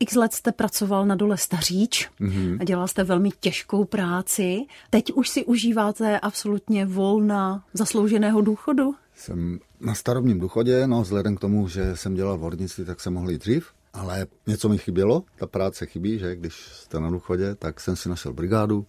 X 0.00 0.14
let 0.14 0.32
jste 0.32 0.52
pracoval 0.52 1.06
na 1.06 1.14
dole 1.14 1.38
Staříč 1.38 2.08
mm-hmm. 2.20 2.56
a 2.60 2.64
dělal 2.64 2.88
jste 2.88 3.04
velmi 3.04 3.30
těžkou 3.40 3.84
práci. 3.84 4.58
Teď 4.90 5.12
už 5.12 5.28
si 5.28 5.44
užíváte 5.44 6.20
absolutně 6.20 6.86
volna 6.86 7.64
zaslouženého 7.74 8.40
důchodu? 8.40 8.94
Jsem 9.14 9.58
Na 9.80 9.94
starobním 9.94 10.38
důchodě, 10.38 10.86
no 10.86 11.02
vzhledem 11.02 11.36
k 11.36 11.40
tomu, 11.40 11.68
že 11.68 11.96
jsem 11.96 12.14
dělal 12.14 12.38
v 12.38 12.40
hornictví, 12.40 12.84
tak 12.84 13.00
jsem 13.00 13.14
mohl 13.14 13.30
jít 13.30 13.40
dřív, 13.40 13.70
ale 13.92 14.26
něco 14.46 14.68
mi 14.68 14.78
chybělo, 14.78 15.24
ta 15.38 15.46
práce 15.46 15.86
chybí, 15.86 16.18
že 16.18 16.36
když 16.36 16.54
jste 16.54 17.00
na 17.00 17.10
důchodě, 17.10 17.54
tak 17.54 17.80
jsem 17.80 17.96
si 17.96 18.08
našel 18.08 18.32
brigádu, 18.32 18.86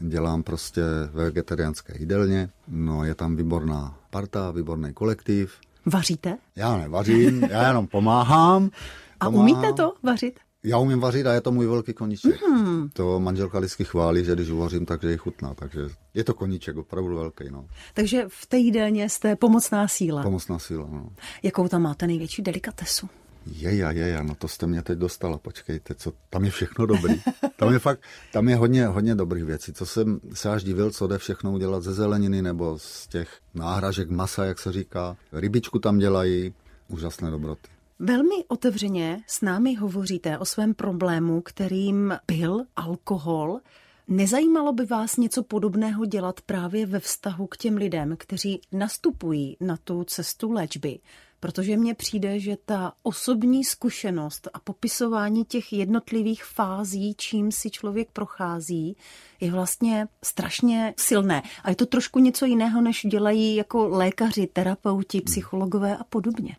dělám 0.00 0.42
prostě 0.42 0.82
ve 1.12 1.24
vegetariánské 1.24 1.94
jídelně, 1.98 2.50
no 2.68 3.04
je 3.04 3.14
tam 3.14 3.36
výborná 3.36 3.98
parta, 4.10 4.50
výborný 4.50 4.92
kolektiv. 4.92 5.54
Vaříte? 5.86 6.36
Já 6.56 6.76
nevařím, 6.76 7.42
já 7.50 7.68
jenom 7.68 7.86
pomáhám. 7.86 8.70
A 9.24 9.28
umíte 9.28 9.72
to 9.72 9.94
vařit? 10.02 10.40
Já 10.66 10.78
umím 10.78 11.00
vařit 11.00 11.26
a 11.26 11.32
je 11.32 11.40
to 11.40 11.52
můj 11.52 11.66
velký 11.66 11.92
koníček. 11.92 12.42
Mm. 12.48 12.88
To 12.92 13.20
manželka 13.20 13.58
vždycky 13.58 13.84
chválí, 13.84 14.24
že 14.24 14.34
když 14.34 14.50
uvařím, 14.50 14.86
takže 14.86 15.10
je 15.10 15.16
chutná. 15.16 15.54
Takže 15.54 15.80
je 16.14 16.24
to 16.24 16.34
koníček 16.34 16.76
opravdu 16.76 17.16
velký. 17.16 17.44
No. 17.50 17.66
Takže 17.94 18.24
v 18.28 18.46
té 18.46 18.56
jídelně 18.56 19.08
jste 19.08 19.36
pomocná 19.36 19.88
síla. 19.88 20.22
Pomocná 20.22 20.58
síla, 20.58 20.86
no. 20.90 21.08
Jakou 21.42 21.68
tam 21.68 21.82
máte 21.82 22.06
největší 22.06 22.42
delikatesu? 22.42 23.08
Jeja, 23.46 23.90
jeja, 23.90 24.22
no 24.22 24.34
to 24.34 24.48
jste 24.48 24.66
mě 24.66 24.82
teď 24.82 24.98
dostala, 24.98 25.38
počkejte, 25.38 25.94
co, 25.94 26.12
tam 26.30 26.44
je 26.44 26.50
všechno 26.50 26.86
dobrý. 26.86 27.20
Tam 27.56 27.72
je 27.72 27.78
fakt, 27.78 28.00
tam 28.32 28.48
je 28.48 28.56
hodně, 28.56 28.86
hodně 28.86 29.14
dobrých 29.14 29.44
věcí. 29.44 29.72
Co 29.72 29.86
jsem 29.86 30.20
se 30.34 30.50
až 30.50 30.64
divil, 30.64 30.90
co 30.90 31.06
jde 31.06 31.18
všechno 31.18 31.52
udělat 31.52 31.82
ze 31.82 31.94
zeleniny 31.94 32.42
nebo 32.42 32.78
z 32.78 33.06
těch 33.06 33.38
náhražek 33.54 34.10
masa, 34.10 34.44
jak 34.44 34.58
se 34.58 34.72
říká. 34.72 35.16
Rybičku 35.32 35.78
tam 35.78 35.98
dělají, 35.98 36.54
úžasné 36.88 37.30
dobroty. 37.30 37.73
Velmi 37.98 38.44
otevřeně 38.48 39.22
s 39.26 39.40
námi 39.40 39.74
hovoříte 39.74 40.38
o 40.38 40.44
svém 40.44 40.74
problému, 40.74 41.40
kterým 41.40 42.18
byl 42.26 42.64
alkohol. 42.76 43.60
Nezajímalo 44.08 44.72
by 44.72 44.86
vás 44.86 45.16
něco 45.16 45.42
podobného 45.42 46.04
dělat 46.04 46.40
právě 46.40 46.86
ve 46.86 47.00
vztahu 47.00 47.46
k 47.46 47.56
těm 47.56 47.76
lidem, 47.76 48.16
kteří 48.18 48.60
nastupují 48.72 49.56
na 49.60 49.76
tu 49.76 50.04
cestu 50.04 50.52
léčby? 50.52 50.98
Protože 51.40 51.76
mně 51.76 51.94
přijde, 51.94 52.40
že 52.40 52.56
ta 52.64 52.92
osobní 53.02 53.64
zkušenost 53.64 54.48
a 54.52 54.58
popisování 54.58 55.44
těch 55.44 55.72
jednotlivých 55.72 56.44
fází, 56.44 57.14
čím 57.18 57.52
si 57.52 57.70
člověk 57.70 58.10
prochází, 58.12 58.96
je 59.40 59.50
vlastně 59.50 60.08
strašně 60.24 60.94
silné. 60.96 61.42
A 61.62 61.70
je 61.70 61.76
to 61.76 61.86
trošku 61.86 62.18
něco 62.18 62.46
jiného, 62.46 62.80
než 62.80 63.06
dělají 63.10 63.56
jako 63.56 63.88
lékaři, 63.88 64.46
terapeuti, 64.46 65.20
psychologové 65.20 65.96
a 65.96 66.04
podobně. 66.04 66.56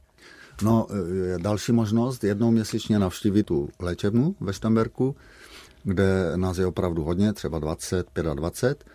No, 0.61 0.87
je 1.23 1.37
další 1.37 1.71
možnost, 1.71 2.23
jednou 2.23 2.51
měsíčně 2.51 2.99
navštívit 2.99 3.43
tu 3.43 3.69
léčebnu 3.79 4.35
ve 4.39 4.53
Štamberku, 4.53 5.15
kde 5.83 6.31
nás 6.35 6.57
je 6.57 6.65
opravdu 6.65 7.03
hodně, 7.03 7.33
třeba 7.33 7.59
20, 7.59 8.07
25. 8.33 8.85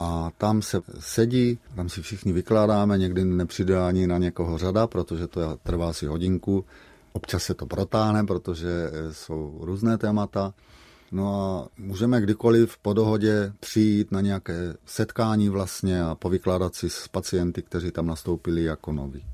A 0.00 0.30
tam 0.38 0.62
se 0.62 0.80
sedí, 0.98 1.58
tam 1.74 1.88
si 1.88 2.02
všichni 2.02 2.32
vykládáme, 2.32 2.98
někdy 2.98 3.24
nepřijde 3.24 3.78
ani 3.78 4.06
na 4.06 4.18
někoho 4.18 4.58
řada, 4.58 4.86
protože 4.86 5.26
to 5.26 5.58
trvá 5.62 5.92
si 5.92 6.06
hodinku. 6.06 6.64
Občas 7.12 7.42
se 7.42 7.54
to 7.54 7.66
protáhne, 7.66 8.24
protože 8.24 8.90
jsou 9.12 9.58
různé 9.60 9.98
témata. 9.98 10.54
No 11.12 11.40
a 11.40 11.68
můžeme 11.78 12.20
kdykoliv 12.20 12.78
po 12.78 12.92
dohodě 12.92 13.52
přijít 13.60 14.12
na 14.12 14.20
nějaké 14.20 14.74
setkání 14.86 15.48
vlastně 15.48 16.02
a 16.04 16.14
povykládat 16.14 16.74
si 16.74 16.90
s 16.90 17.08
pacienty, 17.08 17.62
kteří 17.62 17.90
tam 17.90 18.06
nastoupili 18.06 18.64
jako 18.64 18.92
noví. 18.92 19.24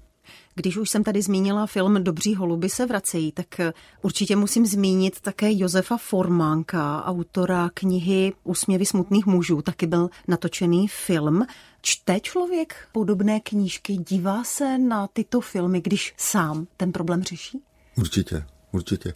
Když 0.55 0.77
už 0.77 0.91
jsem 0.91 1.05
tady 1.05 1.23
zmínila 1.23 1.67
film 1.67 2.05
Dobří 2.05 2.35
holuby 2.35 2.69
se 2.69 2.87
vracejí, 2.87 3.33
tak 3.33 3.61
eh, 3.61 3.73
určitě 4.03 4.37
musím 4.37 4.67
zmínit 4.67 5.21
také 5.21 5.49
Josefa 5.51 5.97
Formánka, 5.97 7.05
autora 7.05 7.71
knihy 7.75 8.33
Úsměvy 8.45 8.87
smutných 8.87 9.27
mužů. 9.27 9.63
Taky 9.63 9.87
byl 9.87 10.11
natočený 10.29 10.89
film. 10.89 11.47
Čte 11.83 12.21
člověk 12.21 12.75
podobné 12.93 13.41
knížky, 13.41 13.97
dívá 13.97 14.45
se 14.45 14.79
na 14.79 15.07
tyto 15.07 15.41
filmy, 15.41 15.81
když 15.81 16.15
sám 16.17 16.67
ten 16.77 16.93
problém 16.93 17.23
řeší? 17.23 17.61
Určitě, 17.97 18.45
určitě. 18.73 19.15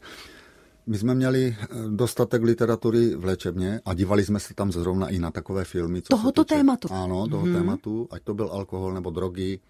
My 0.87 0.99
jsme 0.99 1.15
měli 1.15 1.57
eh, 1.61 1.67
dostatek 1.89 2.43
literatury 2.43 3.17
v 3.17 3.25
léčebně 3.25 3.81
a 3.85 3.95
dívali 3.95 4.25
jsme 4.25 4.41
se 4.41 4.55
tam 4.55 4.73
zrovna 4.73 5.09
i 5.09 5.19
na 5.19 5.31
takové 5.31 5.65
filmy. 5.65 6.03
Co 6.03 6.09
Tohoto 6.09 6.45
tématu? 6.45 6.89
Ano, 6.91 7.29
toho 7.29 7.43
hmm. 7.43 7.55
tématu, 7.55 8.09
ať 8.11 8.23
to 8.23 8.35
byl 8.35 8.49
alkohol 8.53 8.95
nebo 8.95 9.11
drogy, 9.11 9.61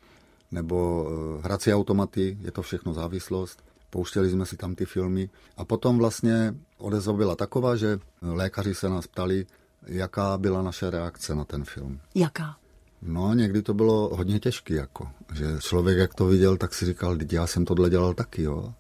nebo 0.52 1.06
eh, 1.08 1.42
hrací 1.44 1.74
automaty, 1.74 2.38
je 2.40 2.50
to 2.50 2.62
všechno 2.62 2.94
závislost. 2.94 3.64
Pouštěli 3.90 4.30
jsme 4.30 4.46
si 4.46 4.56
tam 4.56 4.74
ty 4.74 4.84
filmy 4.84 5.30
a 5.56 5.64
potom 5.64 5.98
vlastně 5.98 6.54
odezva 6.78 7.12
byla 7.12 7.36
taková, 7.36 7.76
že 7.76 7.98
lékaři 8.22 8.74
se 8.74 8.88
nás 8.88 9.06
ptali, 9.06 9.46
jaká 9.86 10.38
byla 10.38 10.62
naše 10.62 10.90
reakce 10.90 11.34
na 11.34 11.44
ten 11.44 11.64
film. 11.64 12.00
Jaká? 12.14 12.56
No, 13.02 13.34
někdy 13.34 13.62
to 13.62 13.74
bylo 13.74 14.16
hodně 14.16 14.40
těžké, 14.40 14.74
jako, 14.74 15.08
že 15.34 15.46
člověk, 15.60 15.98
jak 15.98 16.14
to 16.14 16.26
viděl, 16.26 16.56
tak 16.56 16.74
si 16.74 16.86
říkal, 16.86 17.18
já 17.32 17.46
jsem 17.46 17.64
tohle 17.64 17.90
dělal 17.90 18.14
taky, 18.14 18.42
jo. 18.42 18.74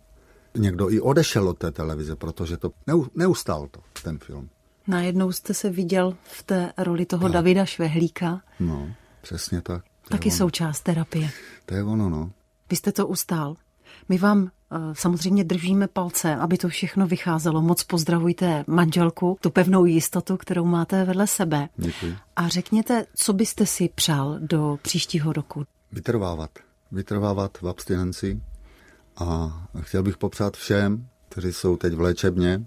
Někdo 0.54 0.90
i 0.90 1.00
odešel 1.00 1.48
od 1.48 1.58
té 1.58 1.70
televize, 1.70 2.16
protože 2.16 2.56
to 2.56 2.72
neustál 3.14 3.68
to, 3.70 3.80
ten 4.02 4.18
film. 4.18 4.48
Najednou 4.86 5.32
jste 5.32 5.54
se 5.54 5.70
viděl 5.70 6.16
v 6.22 6.42
té 6.42 6.72
roli 6.78 7.06
toho 7.06 7.28
no. 7.28 7.34
Davida 7.34 7.64
Švehlíka. 7.64 8.42
No, 8.60 8.94
přesně 9.22 9.60
tak. 9.60 9.84
Taky 10.08 10.28
ono. 10.28 10.36
součást 10.36 10.80
terapie. 10.80 11.30
To 11.66 11.74
je 11.74 11.84
ono, 11.84 12.08
no. 12.08 12.30
Vy 12.70 12.76
jste 12.76 12.92
to 12.92 13.06
ustál. 13.06 13.56
My 14.08 14.18
vám 14.18 14.42
uh, 14.42 14.48
samozřejmě 14.92 15.44
držíme 15.44 15.88
palce, 15.88 16.36
aby 16.36 16.58
to 16.58 16.68
všechno 16.68 17.06
vycházelo. 17.06 17.62
Moc 17.62 17.82
pozdravujte 17.84 18.64
manželku, 18.66 19.38
tu 19.40 19.50
pevnou 19.50 19.84
jistotu, 19.84 20.36
kterou 20.36 20.64
máte 20.64 21.04
vedle 21.04 21.26
sebe. 21.26 21.68
Děkuji. 21.76 22.16
A 22.36 22.48
řekněte, 22.48 23.06
co 23.14 23.32
byste 23.32 23.66
si 23.66 23.90
přál 23.94 24.38
do 24.40 24.78
příštího 24.82 25.32
roku? 25.32 25.64
Vytrvávat. 25.92 26.50
Vytrvávat 26.92 27.58
v 27.58 27.68
abstinenci. 27.68 28.40
A 29.16 29.58
chtěl 29.80 30.02
bych 30.02 30.16
popřát 30.16 30.56
všem, 30.56 31.06
kteří 31.28 31.52
jsou 31.52 31.76
teď 31.76 31.94
v 31.94 32.00
léčebně, 32.00 32.66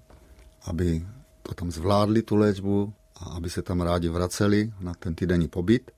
aby 0.66 1.08
to 1.42 1.54
tam 1.54 1.72
zvládli, 1.72 2.22
tu 2.22 2.36
léčbu, 2.36 2.94
a 3.16 3.26
aby 3.26 3.50
se 3.50 3.62
tam 3.62 3.82
rádi 3.82 4.10
vraceli 4.10 4.74
na 4.80 4.94
ten 4.94 5.16
týdenní 5.16 5.48
pobyt 5.48 5.92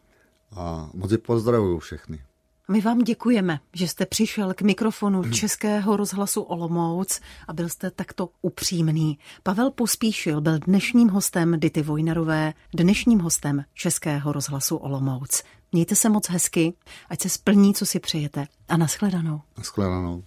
a 0.55 0.89
moc 0.93 1.11
je 1.11 1.17
pozdravuju 1.17 1.79
všechny. 1.79 2.19
My 2.71 2.81
vám 2.81 2.99
děkujeme, 2.99 3.59
že 3.73 3.87
jste 3.87 4.05
přišel 4.05 4.53
k 4.53 4.61
mikrofonu. 4.61 5.31
Českého 5.31 5.97
rozhlasu 5.97 6.41
Olomouc 6.41 7.21
a 7.47 7.53
byl 7.53 7.69
jste 7.69 7.91
takto 7.91 8.29
upřímný. 8.41 9.19
Pavel 9.43 9.71
Pospíšil 9.71 10.41
byl 10.41 10.59
dnešním 10.59 11.09
hostem 11.09 11.59
Dity 11.59 11.81
Vojnarové, 11.81 12.53
dnešním 12.73 13.19
hostem 13.19 13.63
Českého 13.73 14.31
rozhlasu 14.31 14.75
Olomouc. 14.75 15.43
Mějte 15.71 15.95
se 15.95 16.09
moc 16.09 16.29
hezky, 16.29 16.73
ať 17.09 17.21
se 17.21 17.29
splní, 17.29 17.73
co 17.73 17.85
si 17.85 17.99
přejete. 17.99 18.47
A 18.67 18.77
nashledanou. 18.77 19.41
Nashledanou. 19.57 20.23